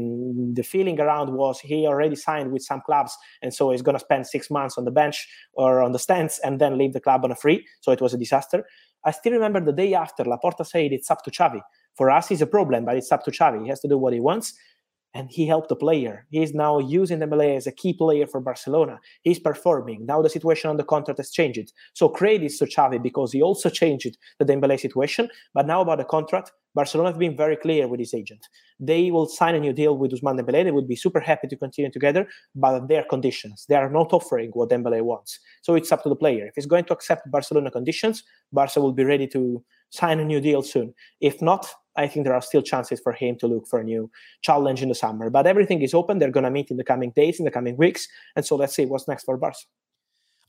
the 0.53 0.63
feeling 0.63 0.99
around 0.99 1.33
was 1.33 1.59
he 1.59 1.85
already 1.85 2.15
signed 2.15 2.51
with 2.53 2.61
some 2.61 2.81
clubs 2.85 3.17
and 3.41 3.53
so 3.53 3.69
he's 3.69 3.81
going 3.81 3.97
to 3.97 4.03
spend 4.03 4.25
six 4.25 4.49
months 4.49 4.77
on 4.77 4.85
the 4.85 4.91
bench 4.91 5.27
or 5.53 5.81
on 5.81 5.91
the 5.91 5.99
stands 5.99 6.39
and 6.43 6.61
then 6.61 6.77
leave 6.77 6.93
the 6.93 7.01
club 7.01 7.25
on 7.25 7.31
a 7.31 7.35
free 7.35 7.65
so 7.81 7.91
it 7.91 7.99
was 7.99 8.13
a 8.13 8.17
disaster 8.17 8.65
I 9.07 9.11
still 9.11 9.31
remember 9.31 9.61
the 9.61 9.71
day 9.71 9.93
after 9.93 10.25
Laporta 10.25 10.65
said 10.65 10.91
it's 10.91 11.09
up 11.09 11.23
to 11.23 11.31
Xavi. 11.31 11.61
For 11.95 12.11
us, 12.11 12.29
it's 12.29 12.41
a 12.41 12.47
problem, 12.47 12.83
but 12.83 12.97
it's 12.97 13.11
up 13.11 13.23
to 13.23 13.31
Xavi. 13.31 13.63
He 13.63 13.69
has 13.69 13.79
to 13.79 13.87
do 13.87 13.97
what 13.97 14.13
he 14.13 14.19
wants. 14.19 14.53
And 15.13 15.29
he 15.31 15.47
helped 15.47 15.69
the 15.69 15.75
player. 15.75 16.27
He's 16.29 16.53
now 16.53 16.79
using 16.79 17.19
Dembele 17.19 17.55
as 17.55 17.65
a 17.65 17.71
key 17.71 17.93
player 17.93 18.27
for 18.27 18.41
Barcelona. 18.41 18.99
He's 19.21 19.39
performing. 19.39 20.05
Now 20.05 20.21
the 20.21 20.29
situation 20.29 20.69
on 20.69 20.77
the 20.77 20.83
contract 20.83 21.17
has 21.17 21.31
changed. 21.31 21.71
So 21.93 22.09
credit 22.09 22.51
to 22.59 22.65
Xavi 22.65 23.01
because 23.01 23.31
he 23.31 23.41
also 23.41 23.69
changed 23.69 24.17
the 24.37 24.45
Dembele 24.45 24.77
situation. 24.77 25.29
But 25.53 25.65
now 25.65 25.81
about 25.81 25.99
the 25.99 26.03
contract, 26.03 26.51
Barcelona 26.77 27.09
have 27.09 27.17
been 27.17 27.35
very 27.35 27.55
clear 27.55 27.87
with 27.87 27.99
his 27.99 28.13
agent. 28.13 28.47
They 28.79 29.09
will 29.09 29.27
sign 29.27 29.55
a 29.55 29.59
new 29.59 29.73
deal 29.73 29.97
with 29.97 30.11
Ousmane 30.11 30.39
Dembele. 30.39 30.63
They 30.63 30.75
would 30.77 30.87
be 30.87 30.95
super 30.95 31.19
happy 31.19 31.47
to 31.47 31.55
continue 31.55 31.91
together, 31.91 32.27
but 32.53 32.87
their 32.87 33.03
conditions. 33.03 33.65
They 33.67 33.73
are 33.83 33.89
not 33.89 34.13
offering 34.13 34.51
what 34.51 34.69
Dembele 34.69 35.01
wants. 35.01 35.39
So 35.63 35.73
it's 35.73 35.91
up 35.91 36.03
to 36.03 36.09
the 36.09 36.15
player. 36.15 36.45
If 36.45 36.53
he's 36.55 36.67
going 36.67 36.85
to 36.85 36.93
accept 36.93 37.31
Barcelona 37.31 37.71
conditions, 37.71 38.23
Barca 38.53 38.79
will 38.79 38.93
be 38.93 39.05
ready 39.05 39.25
to 39.35 39.63
sign 39.89 40.19
a 40.19 40.25
new 40.25 40.39
deal 40.39 40.61
soon. 40.61 40.93
If 41.19 41.41
not, 41.41 41.67
I 41.95 42.07
think 42.07 42.25
there 42.25 42.35
are 42.35 42.43
still 42.43 42.61
chances 42.61 42.99
for 42.99 43.11
him 43.11 43.37
to 43.39 43.47
look 43.47 43.65
for 43.67 43.79
a 43.79 43.83
new 43.83 44.11
challenge 44.43 44.83
in 44.83 44.89
the 44.89 44.95
summer. 45.03 45.31
But 45.31 45.47
everything 45.47 45.81
is 45.81 45.95
open. 45.95 46.19
They're 46.19 46.37
going 46.37 46.43
to 46.43 46.51
meet 46.51 46.69
in 46.69 46.77
the 46.77 46.83
coming 46.83 47.11
days, 47.15 47.39
in 47.39 47.45
the 47.45 47.57
coming 47.57 47.75
weeks. 47.75 48.07
And 48.35 48.45
so 48.45 48.55
let's 48.55 48.75
see 48.75 48.85
what's 48.85 49.07
next 49.07 49.23
for 49.23 49.35
Barca. 49.35 49.57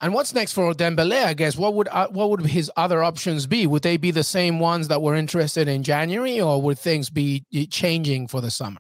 And 0.00 0.14
what's 0.14 0.33
next 0.33 0.52
for 0.52 0.73
Dembele? 0.75 1.25
I 1.25 1.35
guess 1.35 1.57
what 1.57 1.75
would 1.75 1.88
uh, 1.88 2.09
what 2.09 2.31
would 2.31 2.47
his 2.47 2.71
other 2.76 3.02
options 3.02 3.47
be? 3.47 3.67
Would 3.67 3.83
they 3.83 3.97
be 3.97 4.12
the 4.12 4.23
same 4.23 4.61
ones 4.61 4.88
that 4.88 5.02
were 5.02 5.17
interested 5.17 5.67
in 5.67 5.83
January, 5.83 6.40
or 6.40 6.62
would 6.62 6.78
things 6.78 7.11
be 7.11 7.45
changing 7.71 8.28
for 8.28 8.40
the 8.40 8.50
summer? 8.50 8.78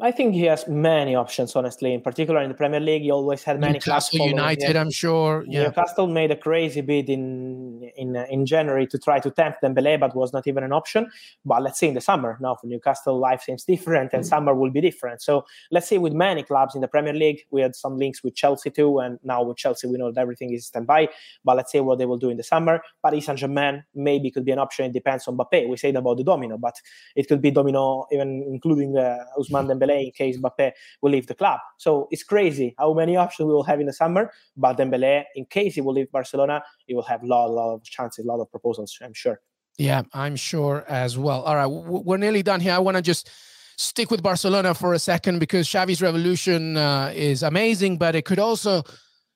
I 0.00 0.12
think 0.12 0.34
he 0.34 0.42
has 0.42 0.68
many 0.68 1.16
options, 1.16 1.56
honestly. 1.56 1.92
In 1.92 2.00
particular, 2.00 2.40
in 2.40 2.48
the 2.48 2.54
Premier 2.54 2.78
League, 2.78 3.02
he 3.02 3.10
always 3.10 3.42
had 3.42 3.58
many. 3.58 3.74
Newcastle 3.74 4.28
United, 4.28 4.76
I'm 4.76 4.92
sure. 4.92 5.44
Yeah. 5.48 5.64
Newcastle 5.64 6.06
made 6.06 6.30
a 6.30 6.36
crazy 6.36 6.82
bid 6.82 7.10
in 7.10 7.90
in 7.96 8.14
in 8.14 8.46
January 8.46 8.86
to 8.86 8.98
try 8.98 9.18
to 9.18 9.28
tempt 9.32 9.60
Dembele, 9.60 9.98
but 9.98 10.14
was 10.14 10.32
not 10.32 10.46
even 10.46 10.62
an 10.62 10.72
option. 10.72 11.10
But 11.44 11.62
let's 11.62 11.80
see 11.80 11.88
in 11.88 11.94
the 11.94 12.00
summer. 12.00 12.38
Now 12.40 12.54
for 12.54 12.68
Newcastle, 12.68 13.18
life 13.18 13.42
seems 13.42 13.64
different, 13.64 14.12
and 14.12 14.24
summer 14.24 14.54
will 14.54 14.70
be 14.70 14.80
different. 14.80 15.20
So 15.20 15.44
let's 15.72 15.88
see 15.88 15.98
with 15.98 16.12
many 16.12 16.44
clubs 16.44 16.76
in 16.76 16.80
the 16.80 16.86
Premier 16.86 17.12
League. 17.12 17.40
We 17.50 17.60
had 17.60 17.74
some 17.74 17.98
links 17.98 18.22
with 18.22 18.36
Chelsea 18.36 18.70
too, 18.70 19.00
and 19.00 19.18
now 19.24 19.42
with 19.42 19.56
Chelsea, 19.56 19.88
we 19.88 19.98
know 19.98 20.12
that 20.12 20.20
everything 20.20 20.52
is 20.52 20.66
standby. 20.66 21.08
But 21.44 21.56
let's 21.56 21.72
see 21.72 21.80
what 21.80 21.98
they 21.98 22.06
will 22.06 22.18
do 22.18 22.30
in 22.30 22.36
the 22.36 22.44
summer. 22.44 22.82
Paris 23.04 23.26
Saint 23.26 23.40
Germain 23.40 23.82
maybe 23.96 24.30
could 24.30 24.44
be 24.44 24.52
an 24.52 24.60
option. 24.60 24.84
It 24.84 24.92
depends 24.92 25.26
on 25.26 25.36
Mbappe. 25.36 25.68
We 25.68 25.76
said 25.76 25.96
about 25.96 26.18
the 26.18 26.24
domino, 26.24 26.56
but 26.56 26.76
it 27.16 27.26
could 27.26 27.42
be 27.42 27.50
domino 27.50 28.06
even 28.12 28.44
including 28.46 28.96
uh, 28.96 29.24
Ousmane 29.36 29.66
Dembele 29.66 29.87
Dembele 29.88 30.06
in 30.06 30.12
case 30.12 30.38
Mbappe 30.38 30.72
will 31.02 31.10
leave 31.10 31.26
the 31.26 31.34
club. 31.34 31.60
So 31.78 32.08
it's 32.10 32.22
crazy 32.22 32.74
how 32.78 32.92
many 32.94 33.16
options 33.16 33.46
we 33.46 33.52
will 33.52 33.64
have 33.64 33.80
in 33.80 33.86
the 33.86 33.92
summer. 33.92 34.32
But 34.56 34.78
Dembele, 34.78 35.24
in 35.34 35.46
case 35.46 35.74
he 35.74 35.80
will 35.80 35.94
leave 35.94 36.10
Barcelona, 36.10 36.62
he 36.86 36.94
will 36.94 37.02
have 37.02 37.22
a 37.22 37.26
lot, 37.26 37.50
lot 37.50 37.74
of 37.74 37.82
chances, 37.84 38.24
a 38.24 38.28
lot 38.28 38.40
of 38.40 38.50
proposals, 38.50 38.98
I'm 39.02 39.14
sure. 39.14 39.40
Yeah, 39.76 40.02
I'm 40.12 40.36
sure 40.36 40.84
as 40.88 41.16
well. 41.16 41.42
All 41.42 41.54
right, 41.54 41.66
we're 41.66 42.16
nearly 42.16 42.42
done 42.42 42.60
here. 42.60 42.72
I 42.72 42.78
want 42.78 42.96
to 42.96 43.02
just 43.02 43.30
stick 43.76 44.10
with 44.10 44.22
Barcelona 44.24 44.74
for 44.74 44.92
a 44.92 44.98
second 44.98 45.38
because 45.38 45.68
Xavi's 45.68 46.02
revolution 46.02 46.76
uh, 46.76 47.12
is 47.14 47.44
amazing, 47.44 47.96
but 47.96 48.16
it 48.16 48.24
could 48.24 48.40
also 48.40 48.82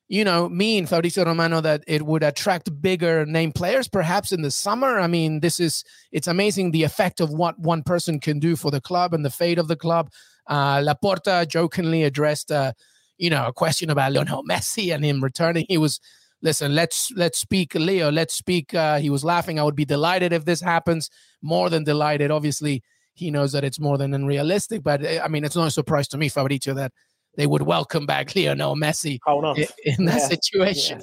you 0.09 0.23
know, 0.23 0.49
mean 0.49 0.85
Fabrizio 0.85 1.25
Romano 1.25 1.61
that 1.61 1.83
it 1.87 2.05
would 2.05 2.23
attract 2.23 2.81
bigger 2.81 3.25
name 3.25 3.51
players 3.51 3.87
perhaps 3.87 4.31
in 4.31 4.41
the 4.41 4.51
summer? 4.51 4.99
I 4.99 5.07
mean, 5.07 5.39
this 5.39 5.59
is 5.59 5.83
it's 6.11 6.27
amazing 6.27 6.69
the 6.69 6.83
effect 6.83 7.19
of 7.19 7.31
what 7.31 7.57
one 7.57 7.83
person 7.83 8.19
can 8.19 8.39
do 8.39 8.55
for 8.55 8.69
the 8.69 8.81
club 8.81 9.13
and 9.13 9.25
the 9.25 9.29
fate 9.29 9.57
of 9.57 9.67
the 9.67 9.75
club. 9.75 10.11
Uh, 10.47 10.79
Laporta 10.79 11.47
jokingly 11.47 12.03
addressed, 12.03 12.51
uh, 12.51 12.73
you 13.17 13.29
know, 13.29 13.47
a 13.47 13.53
question 13.53 13.89
about 13.89 14.11
Lionel 14.11 14.43
Messi 14.43 14.93
and 14.93 15.03
him 15.03 15.23
returning. 15.23 15.65
He 15.69 15.77
was, 15.77 15.99
listen, 16.41 16.75
let's 16.75 17.11
let's 17.15 17.39
speak, 17.39 17.75
Leo. 17.75 18.11
Let's 18.11 18.33
speak. 18.33 18.73
Uh, 18.73 18.99
he 18.99 19.09
was 19.09 19.23
laughing. 19.23 19.59
I 19.59 19.63
would 19.63 19.75
be 19.75 19.85
delighted 19.85 20.33
if 20.33 20.45
this 20.45 20.61
happens. 20.61 21.09
More 21.41 21.69
than 21.69 21.83
delighted. 21.83 22.31
Obviously, 22.31 22.83
he 23.13 23.31
knows 23.31 23.51
that 23.51 23.63
it's 23.63 23.79
more 23.79 23.97
than 23.97 24.13
unrealistic. 24.13 24.83
But 24.83 25.05
I 25.05 25.27
mean, 25.27 25.43
it's 25.43 25.55
not 25.55 25.67
a 25.67 25.71
surprise 25.71 26.07
to 26.09 26.17
me, 26.17 26.29
Fabrizio, 26.29 26.73
that 26.73 26.91
they 27.35 27.47
would 27.47 27.63
welcome 27.63 28.05
back 28.05 28.35
Lionel 28.35 28.75
Messi 28.75 29.19
in, 29.27 29.67
in, 29.85 30.05
that 30.05 30.21
yeah. 30.21 30.27
situation. 30.27 31.01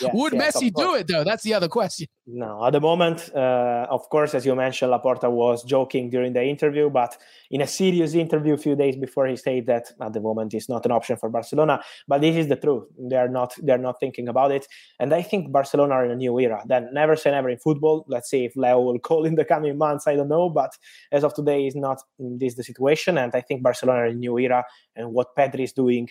Yes. 0.00 0.10
Would 0.14 0.32
yes, 0.32 0.56
Messi 0.56 0.72
do 0.74 0.94
it 0.94 1.06
though? 1.06 1.24
That's 1.24 1.42
the 1.42 1.54
other 1.54 1.68
question. 1.68 2.06
No, 2.26 2.64
at 2.64 2.72
the 2.72 2.80
moment, 2.80 3.30
uh, 3.34 3.86
of 3.90 4.08
course, 4.08 4.34
as 4.34 4.46
you 4.46 4.54
mentioned, 4.54 4.90
Laporta 4.90 5.30
was 5.30 5.62
joking 5.62 6.08
during 6.08 6.32
the 6.32 6.42
interview, 6.42 6.88
but 6.88 7.16
in 7.50 7.60
a 7.60 7.66
serious 7.66 8.14
interview 8.14 8.54
a 8.54 8.56
few 8.56 8.74
days 8.76 8.96
before, 8.96 9.26
he 9.26 9.36
said 9.36 9.66
that 9.66 9.92
at 10.00 10.12
the 10.14 10.20
moment 10.20 10.54
it's 10.54 10.68
not 10.68 10.86
an 10.86 10.92
option 10.92 11.16
for 11.16 11.28
Barcelona. 11.28 11.82
But 12.08 12.22
this 12.22 12.36
is 12.36 12.48
the 12.48 12.56
truth; 12.56 12.84
they 12.98 13.16
are 13.16 13.28
not 13.28 13.54
they 13.62 13.72
are 13.72 13.78
not 13.78 14.00
thinking 14.00 14.28
about 14.28 14.52
it, 14.52 14.66
and 14.98 15.12
I 15.12 15.22
think 15.22 15.52
Barcelona 15.52 15.94
are 15.94 16.04
in 16.06 16.12
a 16.12 16.16
new 16.16 16.38
era. 16.38 16.62
Then 16.66 16.88
never 16.92 17.14
say 17.16 17.30
never 17.30 17.50
in 17.50 17.58
football. 17.58 18.04
Let's 18.08 18.30
see 18.30 18.44
if 18.44 18.56
Leo 18.56 18.80
will 18.80 18.98
call 18.98 19.24
in 19.24 19.34
the 19.34 19.44
coming 19.44 19.76
months. 19.76 20.06
I 20.06 20.16
don't 20.16 20.28
know, 20.28 20.48
but 20.48 20.72
as 21.12 21.24
of 21.24 21.34
today, 21.34 21.66
is 21.66 21.76
not 21.76 22.00
this 22.18 22.54
the 22.54 22.64
situation, 22.64 23.18
and 23.18 23.32
I 23.34 23.42
think 23.42 23.62
Barcelona 23.62 24.00
are 24.00 24.06
in 24.06 24.16
a 24.16 24.18
new 24.18 24.38
era, 24.38 24.64
and 24.96 25.12
what 25.12 25.36
Pedri 25.36 25.64
is 25.64 25.72
doing 25.72 26.08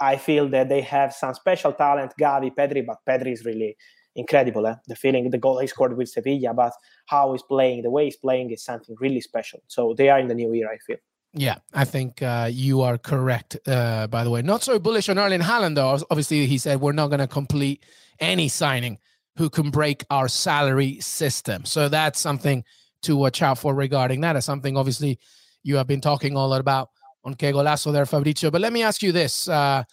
I 0.00 0.16
feel 0.16 0.48
that 0.48 0.68
they 0.68 0.80
have 0.82 1.12
some 1.12 1.34
special 1.34 1.72
talent, 1.72 2.12
Gavi, 2.20 2.54
Pedri, 2.54 2.84
but 2.84 2.98
Pedri 3.08 3.32
is 3.32 3.44
really 3.44 3.76
incredible. 4.14 4.66
Eh? 4.66 4.74
The 4.86 4.96
feeling, 4.96 5.30
the 5.30 5.38
goal 5.38 5.58
he 5.58 5.66
scored 5.66 5.96
with 5.96 6.08
Sevilla, 6.08 6.54
but 6.54 6.72
how 7.06 7.32
he's 7.32 7.42
playing, 7.42 7.82
the 7.82 7.90
way 7.90 8.04
he's 8.04 8.16
playing 8.16 8.50
is 8.50 8.64
something 8.64 8.96
really 9.00 9.20
special. 9.20 9.60
So 9.68 9.94
they 9.96 10.08
are 10.08 10.18
in 10.18 10.28
the 10.28 10.34
new 10.34 10.52
year, 10.52 10.70
I 10.70 10.78
feel. 10.78 10.98
Yeah, 11.34 11.56
I 11.72 11.86
think 11.86 12.20
uh, 12.20 12.50
you 12.52 12.82
are 12.82 12.98
correct. 12.98 13.56
Uh, 13.66 14.06
by 14.06 14.22
the 14.22 14.30
way, 14.30 14.42
not 14.42 14.62
so 14.62 14.78
bullish 14.78 15.08
on 15.08 15.18
Erling 15.18 15.40
Haaland, 15.40 15.76
though. 15.76 15.98
Obviously, 16.10 16.46
he 16.46 16.58
said 16.58 16.80
we're 16.80 16.92
not 16.92 17.08
going 17.08 17.20
to 17.20 17.26
complete 17.26 17.84
any 18.20 18.48
signing 18.48 18.98
who 19.36 19.48
can 19.48 19.70
break 19.70 20.04
our 20.10 20.28
salary 20.28 21.00
system. 21.00 21.64
So 21.64 21.88
that's 21.88 22.20
something 22.20 22.64
to 23.02 23.16
watch 23.16 23.40
out 23.40 23.58
for 23.58 23.74
regarding 23.74 24.20
that. 24.20 24.36
Is 24.36 24.44
something 24.44 24.76
obviously 24.76 25.18
you 25.62 25.76
have 25.76 25.86
been 25.86 26.02
talking 26.02 26.36
all 26.36 26.52
about 26.52 26.90
on 27.24 27.34
Que 27.34 27.52
Golazo 27.52 27.92
there, 27.92 28.06
Fabrizio. 28.06 28.50
But 28.50 28.60
let 28.60 28.72
me 28.72 28.82
ask 28.82 29.02
you 29.02 29.12
this, 29.12 29.48
uh, 29.48 29.84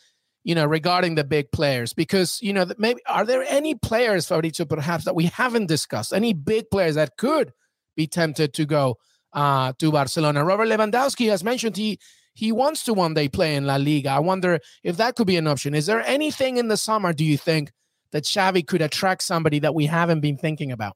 you 0.43 0.55
know, 0.55 0.65
regarding 0.65 1.15
the 1.15 1.23
big 1.23 1.51
players, 1.51 1.93
because, 1.93 2.39
you 2.41 2.53
know, 2.53 2.65
maybe 2.77 3.01
are 3.07 3.25
there 3.25 3.43
any 3.47 3.75
players, 3.75 4.25
Fabrizio, 4.25 4.65
perhaps 4.65 5.05
that 5.05 5.15
we 5.15 5.25
haven't 5.25 5.67
discussed, 5.67 6.13
any 6.13 6.33
big 6.33 6.69
players 6.71 6.95
that 6.95 7.17
could 7.17 7.51
be 7.95 8.07
tempted 8.07 8.53
to 8.53 8.65
go 8.65 8.97
uh, 9.33 9.73
to 9.79 9.91
Barcelona? 9.91 10.43
Robert 10.43 10.67
Lewandowski 10.67 11.29
has 11.29 11.43
mentioned 11.43 11.77
he 11.77 11.99
he 12.33 12.51
wants 12.53 12.85
to 12.85 12.93
one 12.93 13.13
day 13.13 13.27
play 13.27 13.55
in 13.55 13.65
La 13.65 13.75
Liga. 13.75 14.11
I 14.11 14.19
wonder 14.19 14.59
if 14.81 14.95
that 14.97 15.15
could 15.15 15.27
be 15.27 15.35
an 15.35 15.45
option. 15.45 15.75
Is 15.75 15.87
there 15.87 16.01
anything 16.05 16.55
in 16.57 16.69
the 16.69 16.77
summer, 16.77 17.11
do 17.11 17.25
you 17.25 17.37
think, 17.37 17.71
that 18.11 18.23
Xavi 18.23 18.65
could 18.65 18.81
attract 18.81 19.23
somebody 19.23 19.59
that 19.59 19.75
we 19.75 19.87
haven't 19.87 20.21
been 20.21 20.37
thinking 20.37 20.71
about? 20.71 20.95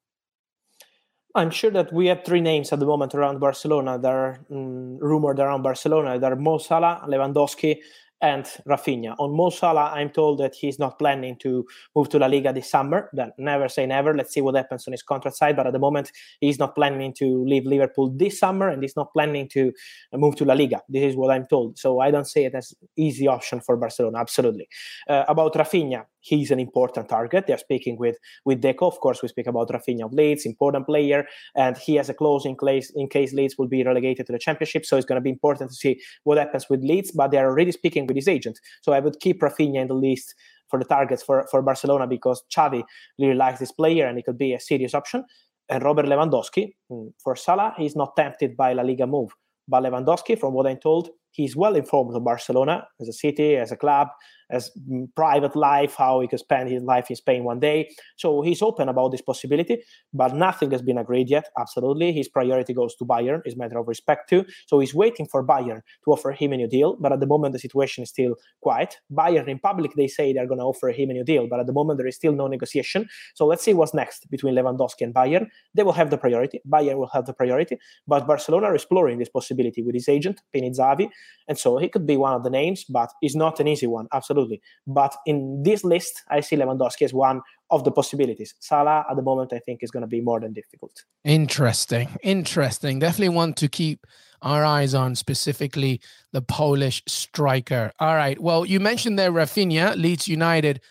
I'm 1.36 1.50
sure 1.50 1.72
that 1.72 1.92
we 1.92 2.08
have 2.08 2.24
three 2.24 2.42
names 2.42 2.72
at 2.72 2.80
the 2.80 2.86
moment 2.86 3.16
around 3.16 3.40
Barcelona 3.40 3.98
that 3.98 4.12
are 4.12 4.40
um, 4.52 4.98
rumored 5.00 5.40
around 5.40 5.64
Barcelona. 5.64 6.20
That 6.20 6.32
are 6.32 6.36
Mo 6.36 6.60
Salah, 6.60 7.04
Lewandowski, 7.08 7.78
and 8.22 8.46
Raphinha. 8.68 9.16
On 9.18 9.36
Mo 9.36 9.50
Salah, 9.50 9.92
I'm 9.96 10.12
told 10.12 10.40
that 10.40 10.54
he's 10.54 10.78
not 10.78 11.00
planning 11.00 11.36
to 11.40 11.66
move 11.96 12.10
to 12.10 12.20
La 12.20 12.28
Liga 12.28 12.54
this 12.54 12.70
summer. 12.70 13.10
Then 13.14 13.32
never 13.40 13.68
say 13.68 13.88
never. 13.88 14.16
Let's 14.16 14.32
see 14.32 14.42
what 14.42 14.56
happens 14.56 14.88
on 14.88 14.92
his 14.92 15.02
contract 15.02 15.36
side. 15.36 15.56
But 15.56 15.66
at 15.66 15.74
the 15.74 15.80
moment, 15.80 16.12
he's 16.40 16.60
not 16.60 16.76
planning 16.76 17.14
to 17.16 17.44
leave 17.46 17.66
Liverpool 17.66 18.12
this 18.16 18.38
summer, 18.40 18.70
and 18.70 18.84
he's 18.84 18.96
not 18.96 19.12
planning 19.12 19.50
to 19.50 19.74
move 20.14 20.36
to 20.36 20.46
La 20.46 20.54
Liga. 20.54 20.82
This 20.88 21.04
is 21.04 21.16
what 21.16 21.32
I'm 21.32 21.48
told. 21.48 21.80
So 21.80 22.00
I 22.00 22.12
don't 22.12 22.28
see 22.28 22.46
it 22.46 22.54
as 22.54 22.76
easy 22.96 23.28
option 23.28 23.60
for 23.60 23.76
Barcelona. 23.76 24.20
Absolutely. 24.20 24.70
Uh, 25.10 25.26
about 25.28 25.56
Raphinha, 25.56 26.06
he's 26.24 26.52
an 26.52 26.60
important 26.60 27.10
target. 27.10 27.46
They're 27.46 27.58
speaking 27.58 27.98
with 27.98 28.18
with 28.46 28.62
Deco. 28.62 28.88
Of 28.88 29.00
course, 29.00 29.22
we 29.22 29.28
speak 29.28 29.48
about 29.48 29.70
Raphinha 29.70 30.06
of 30.06 30.14
Leeds, 30.14 30.46
important 30.46 30.88
player, 30.88 31.26
and 31.56 31.78
he 31.78 31.96
has 31.96 32.10
a 32.10 32.14
clause 32.14 32.46
in 32.46 32.58
case 32.58 32.92
in 32.96 33.08
case 33.08 33.34
Leeds 33.34 33.56
will 33.58 33.68
be 33.68 33.84
relegated 33.84 34.26
to 34.28 34.32
the 34.32 34.40
Championship. 34.40 34.86
So 34.86 34.98
it's 34.98 35.06
going 35.06 35.22
to 35.22 35.28
be 35.30 35.30
important 35.30 35.70
to 35.70 35.76
see 35.76 36.02
what 36.24 36.38
happens 36.38 36.68
with 36.70 36.82
Leeds. 36.84 37.12
But 37.12 37.32
they're 37.32 37.50
already 37.50 37.72
speaking 37.72 38.08
with 38.08 38.16
his 38.16 38.28
agent. 38.28 38.60
So 38.82 38.94
I 38.94 39.00
would 39.00 39.20
keep 39.20 39.42
Raphinha 39.42 39.82
in 39.82 39.88
the 39.88 39.94
list 39.94 40.34
for 40.70 40.80
the 40.80 40.86
targets 40.86 41.22
for, 41.22 41.46
for 41.52 41.62
Barcelona 41.62 42.08
because 42.08 42.44
Xavi 42.52 42.84
really 43.20 43.36
likes 43.36 43.60
this 43.60 43.72
player 43.72 44.08
and 44.08 44.18
it 44.18 44.26
could 44.26 44.40
be 44.40 44.54
a 44.54 44.60
serious 44.60 44.96
option. 44.96 45.24
And 45.70 45.84
Robert 45.84 46.06
Lewandowski, 46.08 46.74
mm, 46.92 47.14
for 47.24 47.36
Salah, 47.36 47.74
he's 47.78 47.96
not 47.96 48.16
tempted 48.16 48.58
by 48.58 48.74
La 48.74 48.84
Liga 48.84 49.06
move. 49.06 49.32
But 49.68 49.84
Lewandowski, 49.84 50.38
from 50.40 50.54
what 50.54 50.68
I'm 50.68 50.78
told, 50.78 51.10
he's 51.32 51.56
well 51.56 51.76
informed 51.76 52.16
of 52.16 52.24
Barcelona 52.24 52.88
as 53.00 53.08
a 53.08 53.14
city, 53.14 53.56
as 53.56 53.72
a 53.72 53.78
club, 53.78 54.08
as 54.54 54.72
mm, 54.90 55.08
private 55.16 55.56
life, 55.56 55.96
how 55.98 56.22
he 56.22 56.28
could 56.28 56.40
spend 56.40 56.70
his 56.70 56.84
life 56.84 57.10
in 57.10 57.16
Spain 57.16 57.44
one 57.44 57.60
day. 57.60 57.90
So 58.18 58.42
he's 58.42 58.62
open 58.62 58.90
about 58.90 59.12
this 59.12 59.22
possibility, 59.22 59.84
but 60.14 60.36
nothing 60.36 60.72
has 60.72 60.82
been 60.82 60.98
agreed 60.98 61.30
yet. 61.30 61.46
Absolutely, 61.58 62.12
his 62.12 62.28
priority 62.28 62.74
goes 62.74 62.96
to 62.96 63.06
Bayern. 63.06 63.42
It's 63.46 63.56
a 63.56 63.58
matter 63.58 63.78
of 63.78 63.88
respect 63.88 64.30
too. 64.30 64.46
So 64.68 64.80
he's 64.80 64.94
waiting 64.94 65.28
for 65.32 65.46
Bayern 65.46 65.82
to 66.06 66.12
offer 66.12 66.32
him 66.32 66.54
a 66.54 66.58
new 66.58 66.68
deal, 66.68 66.98
but 67.00 67.12
at 67.12 67.20
the 67.20 67.28
moment 67.28 67.54
the 67.54 67.60
situation 67.60 68.04
is 68.04 68.10
still 68.10 68.36
quiet. 68.62 68.98
Bayern 69.12 69.48
in 69.48 69.60
public 69.60 69.94
they 69.96 70.08
say 70.08 70.34
they're 70.34 70.48
going 70.48 70.60
to 70.60 70.66
offer 70.66 70.90
him 70.90 71.10
a 71.10 71.14
new 71.14 71.24
deal, 71.24 71.48
but 71.48 71.60
at 71.60 71.68
the 71.68 71.74
moment 71.74 71.98
there 71.98 72.08
is 72.08 72.16
still 72.16 72.34
no 72.34 72.48
negotiation. 72.48 73.08
So 73.36 73.46
let's 73.46 73.64
see 73.64 73.74
what's 73.74 73.94
next 73.94 74.30
between 74.30 74.56
Lewandowski 74.56 75.02
and 75.02 75.14
Bayern. 75.14 75.48
They 75.74 75.84
will 75.84 75.94
have 75.94 76.10
the 76.10 76.18
priority. 76.18 76.62
Bayern 76.68 76.98
will 76.98 77.12
have 77.14 77.26
the 77.26 77.34
priority, 77.34 77.78
but 78.08 78.28
Barcelona 78.28 78.68
are 78.68 78.76
exploring 78.76 79.20
this 79.20 79.30
possibility 79.30 79.82
with 79.82 79.96
his 79.96 80.10
agent 80.10 80.42
Zahavi, 80.74 81.10
and 81.48 81.58
so 81.58 81.78
he 81.78 81.90
could 81.90 82.06
be 82.06 82.18
one 82.18 82.34
of 82.34 82.44
the 82.44 82.50
names, 82.50 82.86
but 82.86 83.12
it's 83.22 83.36
not 83.36 83.60
an 83.60 83.68
easy 83.68 83.88
one. 83.88 84.08
Absolutely, 84.14 84.43
but 84.88 85.16
in 85.26 85.64
this 85.64 85.84
list, 85.84 86.24
I 86.30 86.42
see 86.42 86.56
Lewandowski 86.56 87.04
as 87.04 87.14
one 87.14 87.42
of 87.70 87.84
the 87.84 87.92
possibilities. 87.92 88.54
Salah 88.60 89.06
at 89.10 89.16
the 89.16 89.22
moment, 89.22 89.54
I 89.54 89.60
think, 89.60 89.84
is 89.84 89.92
going 89.92 90.02
to 90.02 90.08
be 90.08 90.22
more 90.22 90.40
than 90.40 90.54
difficult. 90.54 91.04
Interesting, 91.24 92.10
interesting. 92.22 93.00
Definitely 93.00 93.36
want 93.36 93.58
to 93.58 93.68
keep 93.68 94.06
our 94.42 94.64
eyes 94.64 94.94
on 94.94 95.16
specifically 95.16 96.02
the 96.34 96.42
Polish 96.42 97.02
striker. 97.08 97.92
All 98.00 98.16
right. 98.16 98.40
Well, 98.40 98.66
you 98.66 98.80
mentioned 98.80 99.18
there 99.18 99.32
Raphinha, 99.32 99.96
Leeds 99.96 100.28
United 100.28 100.82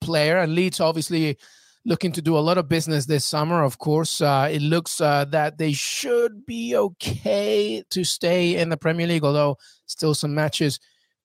player, 0.00 0.38
and 0.38 0.54
Leeds 0.54 0.80
obviously 0.80 1.38
looking 1.84 2.12
to 2.12 2.22
do 2.22 2.36
a 2.36 2.40
lot 2.40 2.58
of 2.58 2.68
business 2.68 3.06
this 3.06 3.24
summer. 3.24 3.64
Of 3.64 3.78
course, 3.78 4.20
uh, 4.20 4.48
it 4.52 4.60
looks 4.60 5.00
uh, 5.00 5.24
that 5.26 5.58
they 5.58 5.72
should 5.72 6.44
be 6.44 6.76
okay 6.76 7.82
to 7.90 8.04
stay 8.04 8.56
in 8.56 8.68
the 8.68 8.76
Premier 8.76 9.06
League, 9.06 9.24
although 9.24 9.56
still 9.86 10.14
some 10.14 10.34
matches 10.34 10.78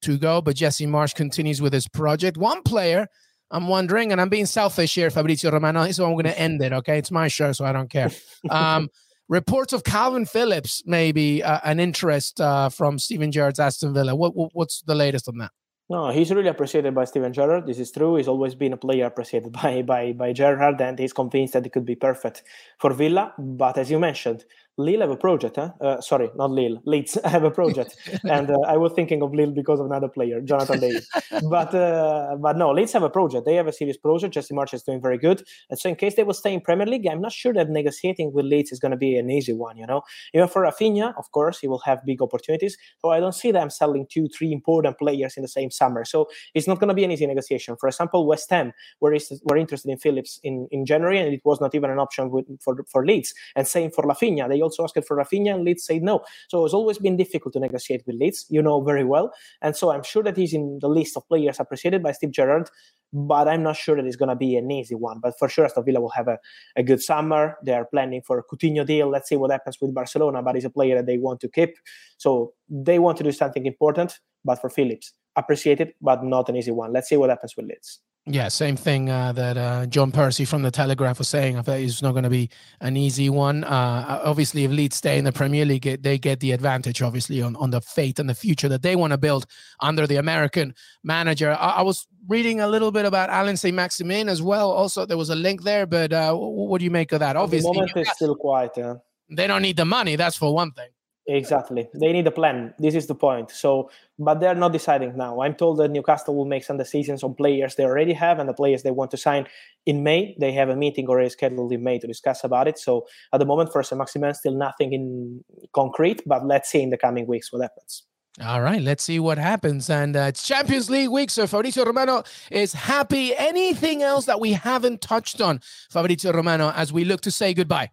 to 0.03 0.17
go. 0.17 0.41
But 0.41 0.55
Jesse 0.55 0.87
Marsch 0.87 1.15
continues 1.15 1.61
with 1.61 1.73
his 1.73 1.87
project. 1.87 2.37
One 2.37 2.61
player 2.63 3.07
I'm 3.53 3.67
wondering, 3.67 4.11
and 4.11 4.19
I'm 4.19 4.29
being 4.29 4.47
selfish 4.47 4.95
here, 4.95 5.11
Fabrizio 5.11 5.51
Romano, 5.51 5.89
so 5.91 6.05
I'm 6.05 6.13
going 6.13 6.25
to 6.25 6.37
end 6.37 6.61
it. 6.61 6.73
Okay, 6.73 6.97
it's 6.97 7.11
my 7.11 7.27
show, 7.27 7.51
so 7.51 7.65
I 7.65 7.71
don't 7.71 7.89
care. 7.89 8.11
Um, 8.49 8.89
reports 9.29 9.71
of 9.71 9.83
Kalvin 9.83 10.27
Phillips, 10.29 10.83
maybe 10.85 11.41
uh, 11.41 11.59
an 11.63 11.79
interest 11.79 12.41
uh, 12.41 12.69
from 12.69 12.99
Steven 12.99 13.31
Gerrard's 13.31 13.59
Aston 13.59 13.93
Villa. 13.93 14.15
What, 14.15 14.35
what, 14.35 14.49
what's 14.53 14.81
the 14.81 14.95
latest 14.95 15.29
on 15.29 15.37
that? 15.37 15.51
No, 15.89 16.09
he's 16.09 16.31
really 16.31 16.49
appreciated 16.49 16.95
by 16.95 17.05
Steven 17.05 17.31
Gerrard. 17.31 17.67
This 17.67 17.77
is 17.77 17.91
true. 17.91 18.15
He's 18.15 18.27
always 18.27 18.55
been 18.55 18.73
a 18.73 18.77
player 18.77 19.05
appreciated 19.05 19.51
by 19.61 19.81
by 19.81 20.13
by 20.13 20.33
Gerrard, 20.33 20.81
and 20.81 20.97
he's 20.97 21.13
convinced 21.13 21.53
that 21.53 21.65
he 21.65 21.69
could 21.69 21.85
be 21.85 21.95
perfect 21.95 22.43
for 22.79 22.93
Villa. 22.93 23.33
But 23.37 23.77
as 23.77 23.91
you 23.91 23.99
mentioned, 23.99 24.43
Lille 24.77 25.01
have 25.01 25.11
a 25.11 25.17
project, 25.17 25.57
huh? 25.57 25.69
Uh, 25.79 26.01
sorry, 26.01 26.29
not 26.35 26.49
Lille. 26.49 26.81
Leeds 26.85 27.17
have 27.25 27.43
a 27.43 27.51
project, 27.51 27.95
and 28.23 28.49
uh, 28.49 28.57
I 28.67 28.77
was 28.77 28.91
thinking 28.93 29.21
of 29.21 29.33
Lille 29.33 29.51
because 29.51 29.79
of 29.79 29.85
another 29.85 30.07
player, 30.07 30.41
Jonathan 30.41 30.79
David. 30.79 31.03
but 31.49 31.75
uh, 31.75 32.35
but 32.39 32.57
no, 32.57 32.71
Leeds 32.71 32.91
have 32.93 33.03
a 33.03 33.09
project. 33.09 33.45
They 33.45 33.55
have 33.55 33.67
a 33.67 33.73
serious 33.73 33.97
project. 33.97 34.33
Jesse 34.33 34.53
Marsch 34.53 34.73
is 34.73 34.81
doing 34.81 34.99
very 34.99 35.19
good, 35.19 35.43
and 35.69 35.77
so 35.77 35.89
in 35.89 35.95
case 35.95 36.15
they 36.15 36.23
will 36.23 36.33
stay 36.33 36.53
in 36.53 36.61
Premier 36.61 36.87
League, 36.87 37.05
I'm 37.05 37.21
not 37.21 37.31
sure 37.31 37.53
that 37.53 37.69
negotiating 37.69 38.33
with 38.33 38.45
Leeds 38.45 38.71
is 38.71 38.79
going 38.79 38.91
to 38.91 38.97
be 38.97 39.15
an 39.15 39.29
easy 39.29 39.53
one. 39.53 39.77
You 39.77 39.85
know, 39.85 40.01
even 40.33 40.47
for 40.47 40.63
Raphinha, 40.63 41.13
of 41.19 41.31
course, 41.31 41.59
he 41.59 41.67
will 41.67 41.81
have 41.85 41.99
big 42.03 42.21
opportunities. 42.23 42.75
So 42.97 43.09
I 43.09 43.19
don't 43.19 43.35
see 43.35 43.51
them 43.51 43.69
selling 43.69 44.07
two, 44.09 44.27
three 44.27 44.51
important 44.51 44.97
players 44.97 45.37
in 45.37 45.43
the 45.43 45.49
same 45.49 45.69
summer. 45.69 46.03
So 46.03 46.29
it's 46.55 46.67
not 46.67 46.79
going 46.79 46.87
to 46.87 46.95
be 46.95 47.03
an 47.03 47.11
easy 47.11 47.27
negotiation. 47.27 47.75
For 47.79 47.87
example, 47.87 48.25
West 48.25 48.49
Ham 48.49 48.73
were 49.01 49.15
were 49.43 49.57
interested 49.57 49.91
in 49.91 49.99
Phillips 49.99 50.39
in, 50.41 50.67
in 50.71 50.87
January, 50.87 51.19
and 51.19 51.31
it 51.31 51.41
was 51.45 51.61
not 51.61 51.75
even 51.75 51.91
an 51.91 51.99
option 51.99 52.31
with, 52.31 52.45
for 52.59 52.75
for 52.89 53.05
Leeds. 53.05 53.35
And 53.55 53.67
same 53.67 53.91
for 53.91 54.03
Raphinha. 54.03 54.49
They 54.49 54.62
also 54.63 54.83
asked 54.83 54.97
for 55.07 55.17
Raphinha, 55.17 55.53
and 55.53 55.63
Leeds 55.63 55.85
said 55.85 56.01
no. 56.01 56.23
So 56.49 56.65
it's 56.65 56.73
always 56.73 56.97
been 56.97 57.17
difficult 57.17 57.53
to 57.53 57.59
negotiate 57.59 58.03
with 58.05 58.15
Leeds, 58.15 58.45
you 58.49 58.61
know 58.61 58.81
very 58.81 59.03
well. 59.03 59.31
And 59.61 59.75
so 59.75 59.91
I'm 59.91 60.03
sure 60.03 60.23
that 60.23 60.37
he's 60.37 60.53
in 60.53 60.79
the 60.81 60.87
list 60.89 61.17
of 61.17 61.27
players 61.27 61.59
appreciated 61.59 62.01
by 62.01 62.11
Steve 62.13 62.31
Gerrard, 62.31 62.69
but 63.11 63.47
I'm 63.47 63.63
not 63.63 63.77
sure 63.77 63.95
that 63.95 64.05
it's 64.05 64.15
going 64.15 64.29
to 64.29 64.35
be 64.35 64.55
an 64.55 64.71
easy 64.71 64.95
one. 64.95 65.19
But 65.19 65.35
for 65.37 65.47
sure, 65.47 65.65
Aston 65.65 65.85
Villa 65.85 66.01
will 66.01 66.09
have 66.09 66.27
a, 66.27 66.39
a 66.75 66.83
good 66.83 67.01
summer. 67.01 67.57
They 67.63 67.73
are 67.73 67.85
planning 67.85 68.21
for 68.25 68.39
a 68.39 68.43
Coutinho 68.43 68.85
deal. 68.85 69.09
Let's 69.09 69.29
see 69.29 69.35
what 69.35 69.51
happens 69.51 69.77
with 69.79 69.93
Barcelona, 69.93 70.41
but 70.41 70.55
he's 70.55 70.65
a 70.65 70.69
player 70.69 70.95
that 70.95 71.05
they 71.05 71.17
want 71.17 71.39
to 71.41 71.49
keep. 71.49 71.75
So 72.17 72.53
they 72.69 72.99
want 72.99 73.17
to 73.17 73.23
do 73.23 73.31
something 73.31 73.65
important, 73.65 74.19
but 74.43 74.59
for 74.61 74.69
Phillips, 74.69 75.13
appreciated, 75.35 75.93
but 76.01 76.23
not 76.23 76.49
an 76.49 76.55
easy 76.55 76.71
one. 76.71 76.93
Let's 76.93 77.09
see 77.09 77.17
what 77.17 77.29
happens 77.29 77.55
with 77.55 77.67
Leeds. 77.67 77.99
Yeah, 78.25 78.47
same 78.47 78.77
thing 78.77 79.09
uh, 79.09 79.33
that 79.33 79.57
uh, 79.57 79.85
John 79.87 80.09
Percy 80.09 80.45
from 80.45 80.61
the 80.61 80.71
Telegraph 80.71 81.17
was 81.17 81.27
saying. 81.27 81.57
I 81.57 81.61
thought 81.61 81.79
it's 81.79 82.01
not 82.01 82.13
going 82.13 82.23
to 82.23 82.29
be 82.29 82.49
an 82.79 82.95
easy 82.95 83.29
one. 83.29 83.65
Uh, 83.65 84.21
obviously, 84.23 84.63
if 84.63 84.71
Leeds 84.71 84.95
stay 84.95 85.17
in 85.17 85.25
the 85.25 85.33
Premier 85.33 85.65
League, 85.65 86.01
they 86.01 86.17
get 86.17 86.39
the 86.39 86.53
advantage, 86.53 87.01
obviously, 87.01 87.41
on, 87.41 87.57
on 87.57 87.69
the 87.71 87.81
fate 87.81 88.19
and 88.19 88.29
the 88.29 88.33
future 88.33 88.69
that 88.69 88.81
they 88.81 88.95
want 88.95 89.11
to 89.11 89.17
build 89.17 89.45
under 89.81 90.07
the 90.07 90.15
American 90.15 90.73
manager. 91.03 91.51
I, 91.51 91.69
I 91.69 91.81
was 91.81 92.07
reading 92.29 92.61
a 92.61 92.67
little 92.67 92.91
bit 92.91 93.03
about 93.03 93.29
Allan 93.29 93.57
Saint-Maximin 93.57 94.29
as 94.29 94.41
well. 94.41 94.71
Also, 94.71 95.05
there 95.05 95.17
was 95.17 95.29
a 95.29 95.35
link 95.35 95.63
there, 95.63 95.85
but 95.85 96.13
uh, 96.13 96.33
what 96.33 96.77
do 96.77 96.85
you 96.85 96.91
make 96.91 97.11
of 97.11 97.19
that? 97.19 97.35
Obviously, 97.35 97.71
the 97.73 97.79
moment 97.79 97.97
is 97.97 98.09
still 98.11 98.35
quiet. 98.35 98.71
Yeah. 98.77 98.93
They 99.31 99.47
don't 99.47 99.61
need 99.61 99.75
the 99.75 99.83
money. 99.83 100.15
That's 100.15 100.37
for 100.37 100.53
one 100.53 100.71
thing. 100.71 100.89
Exactly. 101.25 101.87
They 101.93 102.11
need 102.11 102.27
a 102.27 102.31
plan. 102.31 102.73
This 102.77 102.95
is 102.95 103.07
the 103.07 103.15
point. 103.15 103.49
So, 103.49 103.89
but 104.19 104.41
they're 104.41 104.55
not 104.55 104.73
deciding 104.73 105.15
now. 105.15 105.41
I'm 105.41 105.55
told 105.55 105.77
that 105.77 105.89
Newcastle 105.89 106.35
will 106.35 106.45
make 106.45 106.65
some 106.65 106.77
decisions 106.77 107.23
on 107.23 107.33
players 107.33 107.75
they 107.75 107.85
already 107.85 108.11
have 108.13 108.39
and 108.39 108.49
the 108.49 108.53
players 108.53 108.83
they 108.83 108.91
want 108.91 109.11
to 109.11 109.17
sign 109.17 109.47
in 109.85 110.03
May. 110.03 110.35
They 110.37 110.51
have 110.51 110.67
a 110.67 110.75
meeting 110.75 111.07
already 111.07 111.29
scheduled 111.29 111.71
in 111.71 111.81
May 111.81 111.99
to 111.99 112.07
discuss 112.07 112.43
about 112.43 112.67
it. 112.67 112.77
So, 112.77 113.07
at 113.31 113.39
the 113.39 113.45
moment, 113.45 113.71
for 113.71 113.81
Saint-Maximin, 113.83 114.33
still 114.33 114.53
nothing 114.53 114.91
in 114.91 115.43
concrete, 115.73 116.21
but 116.25 116.45
let's 116.45 116.69
see 116.69 116.81
in 116.81 116.89
the 116.89 116.97
coming 116.97 117.25
weeks 117.25 117.53
what 117.53 117.61
happens. 117.61 118.03
All 118.43 118.61
right, 118.61 118.81
let's 118.81 119.03
see 119.03 119.19
what 119.19 119.37
happens. 119.37 119.89
And 119.89 120.17
uh, 120.17 120.21
it's 120.21 120.45
Champions 120.45 120.89
League 120.89 121.09
week, 121.09 121.29
so 121.29 121.47
Fabrizio 121.47 121.85
Romano 121.85 122.23
is 122.51 122.73
happy. 122.73 123.33
Anything 123.37 124.01
else 124.01 124.25
that 124.25 124.41
we 124.41 124.53
haven't 124.53 125.01
touched 125.01 125.39
on, 125.39 125.61
Fabrizio 125.89 126.33
Romano, 126.33 126.71
as 126.75 126.91
we 126.91 127.05
look 127.05 127.21
to 127.21 127.31
say 127.31 127.53
goodbye? 127.53 127.91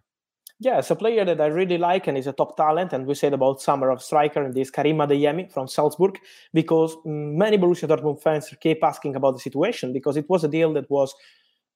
Yeah, 0.63 0.77
it's 0.77 0.91
a 0.91 0.95
player 0.95 1.25
that 1.25 1.41
I 1.41 1.47
really 1.47 1.79
like 1.79 2.05
and 2.05 2.15
is 2.15 2.27
a 2.27 2.33
top 2.33 2.55
talent. 2.55 2.93
And 2.93 3.07
we 3.07 3.15
said 3.15 3.33
about 3.33 3.63
summer 3.63 3.89
of 3.89 3.99
striker 3.99 4.43
and 4.43 4.53
this 4.53 4.69
Karim 4.69 4.97
Adeyemi 4.97 5.51
from 5.51 5.67
Salzburg, 5.67 6.19
because 6.53 6.95
mm, 6.97 7.33
many 7.33 7.57
Borussia 7.57 7.87
Dortmund 7.87 8.21
fans 8.21 8.53
keep 8.59 8.83
asking 8.83 9.15
about 9.15 9.31
the 9.31 9.39
situation 9.39 9.91
because 9.91 10.17
it 10.17 10.29
was 10.29 10.43
a 10.43 10.47
deal 10.47 10.71
that 10.73 10.87
was 10.91 11.15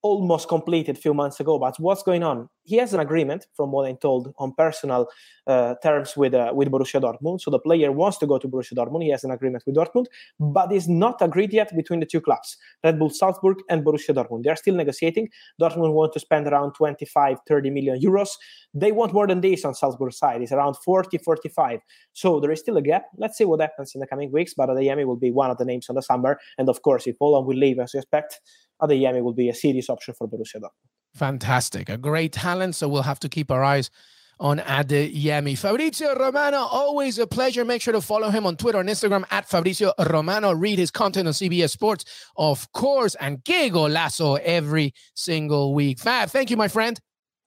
almost 0.06 0.48
completed 0.48 0.96
a 0.98 1.00
few 1.00 1.16
months 1.16 1.40
ago. 1.40 1.58
But 1.58 1.80
what's 1.80 2.04
going 2.04 2.22
on? 2.22 2.48
He 2.64 2.78
has 2.78 2.94
an 2.94 3.00
agreement, 3.00 3.48
from 3.56 3.72
what 3.72 3.88
I'm 3.88 3.98
told, 3.98 4.34
on 4.38 4.54
personal 4.54 5.08
uh, 5.48 5.74
terms 5.82 6.16
with 6.16 6.36
uh, 6.36 6.52
with 6.54 6.70
Borussia 6.70 7.02
Dortmund. 7.02 7.42
So 7.42 7.50
the 7.50 7.60
player 7.60 7.92
wants 7.92 8.20
to 8.20 8.28
go 8.28 8.38
to 8.38 8.48
Borussia 8.48 8.74
Dortmund. 8.74 9.02
He 9.02 9.10
has 9.10 9.24
an 9.24 9.32
agreement 9.32 9.64
with 9.66 9.76
Dortmund, 9.76 10.06
but 10.40 10.72
it's 10.72 10.88
not 10.88 11.22
agreed 11.22 11.54
yet 11.54 11.76
between 11.76 12.02
the 12.02 12.06
two 12.06 12.22
clubs, 12.22 12.58
Red 12.84 13.00
Bull 13.00 13.10
Salzburg 13.10 13.58
and 13.68 13.84
Borussia 13.84 14.14
Dortmund. 14.14 14.44
They're 14.44 14.56
still 14.56 14.76
negotiating. 14.76 15.30
Dortmund 15.60 15.94
want 15.94 16.14
to 16.14 16.20
spend 16.20 16.48
around 16.48 16.74
25, 16.74 17.38
30 17.48 17.70
million 17.72 18.00
euros. 18.00 18.30
They 18.76 18.92
want 18.92 19.12
more 19.14 19.26
than 19.26 19.42
this 19.42 19.66
on 19.66 19.74
Salzburg 19.74 20.14
side. 20.14 20.42
It's 20.44 20.52
around 20.52 20.76
40, 20.86 21.18
45. 21.18 21.80
So 22.14 22.40
there 22.40 22.52
is 22.52 22.60
still 22.60 22.78
a 22.78 22.82
gap. 22.82 23.06
Let's 23.18 23.38
see 23.40 23.46
what 23.46 23.62
happens 23.62 23.96
in 23.96 24.02
the 24.02 24.08
coming 24.08 24.32
weeks. 24.32 24.54
But 24.54 24.70
Adeyemi 24.70 25.06
will 25.06 25.16
be 25.16 25.32
one 25.32 25.50
of 25.50 25.58
the 25.58 25.66
names 25.66 25.90
on 25.90 25.96
the 25.96 26.02
summer. 26.02 26.38
And 26.60 26.70
of 26.70 26.84
course, 26.84 27.08
if 27.08 27.18
Haaland 27.20 27.46
will 27.46 27.58
leave 27.58 27.80
as 27.80 27.94
you 27.94 28.00
expect, 28.00 28.40
Adeyemi 28.82 29.24
will 29.24 29.34
be 29.34 29.50
a 29.50 29.56
serious 29.56 29.90
option 29.90 30.14
for 30.14 30.28
Borussia 30.28 30.58
Dortmund. 30.58 30.90
Fantastic. 31.16 31.90
A 31.90 31.98
great 31.98 32.34
talent. 32.34 32.76
So 32.76 32.88
we'll 32.90 33.04
have 33.04 33.20
to 33.20 33.30
keep 33.30 33.50
our 33.52 33.64
eyes 33.64 33.90
on 34.40 34.60
Adeyemi. 34.60 35.58
Fabrizio 35.58 36.14
Romano, 36.16 36.58
always 36.58 37.18
a 37.20 37.28
pleasure. 37.28 37.64
Make 37.64 37.82
sure 37.82 37.94
to 37.94 38.02
follow 38.02 38.30
him 38.30 38.46
on 38.46 38.58
Twitter 38.58 38.80
and 38.80 38.90
Instagram 38.90 39.24
at 39.32 39.48
Fabrizio 39.48 39.94
Romano. 40.10 40.54
Read 40.54 40.78
his 40.78 40.92
content 40.92 41.28
on 41.28 41.34
CBS 41.34 41.72
Sports, 41.72 42.06
of 42.36 42.72
course, 42.74 43.16
and 43.16 43.44
Que 43.46 43.70
Golazo 43.70 44.40
every 44.40 44.94
single 45.14 45.74
week. 45.74 46.00
Fab, 46.00 46.30
thank 46.30 46.50
you, 46.50 46.58
my 46.58 46.68
friend. 46.68 47.00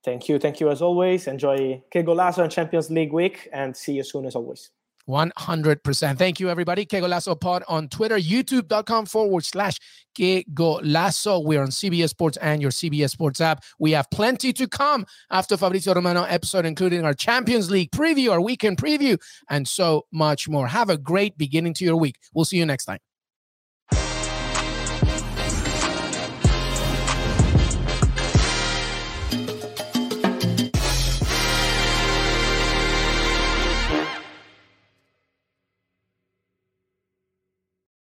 Thank 0.03 0.29
you. 0.29 0.39
Thank 0.39 0.59
you 0.59 0.69
as 0.69 0.81
always. 0.81 1.27
Enjoy 1.27 1.81
Que 1.91 2.03
Golazo 2.03 2.43
and 2.43 2.51
Champions 2.51 2.89
League 2.89 3.13
week 3.13 3.49
and 3.53 3.75
see 3.75 3.93
you 3.93 4.03
soon 4.03 4.25
as 4.25 4.35
always. 4.35 4.71
100%. 5.09 6.17
Thank 6.17 6.39
you, 6.39 6.49
everybody. 6.49 6.85
Que 6.85 7.01
Golazo 7.01 7.39
Pod 7.39 7.63
on 7.67 7.89
Twitter, 7.89 8.17
youtube.com 8.17 9.07
forward 9.07 9.43
slash 9.43 9.77
Que 10.13 10.43
Golazo. 10.53 11.43
We're 11.43 11.61
on 11.61 11.69
CBS 11.69 12.09
Sports 12.09 12.37
and 12.37 12.61
your 12.61 12.71
CBS 12.71 13.09
Sports 13.09 13.41
app. 13.41 13.63
We 13.79 13.91
have 13.91 14.09
plenty 14.11 14.53
to 14.53 14.67
come 14.67 15.05
after 15.31 15.57
Fabrizio 15.57 15.93
Romano 15.95 16.23
episode, 16.23 16.65
including 16.65 17.03
our 17.05 17.13
Champions 17.13 17.71
League 17.71 17.91
preview, 17.91 18.31
our 18.31 18.41
weekend 18.41 18.77
preview, 18.77 19.17
and 19.49 19.67
so 19.67 20.05
much 20.13 20.47
more. 20.47 20.67
Have 20.67 20.89
a 20.89 20.97
great 20.97 21.37
beginning 21.37 21.73
to 21.75 21.85
your 21.85 21.97
week. 21.97 22.17
We'll 22.33 22.45
see 22.45 22.57
you 22.57 22.65
next 22.65 22.85
time. 22.85 23.08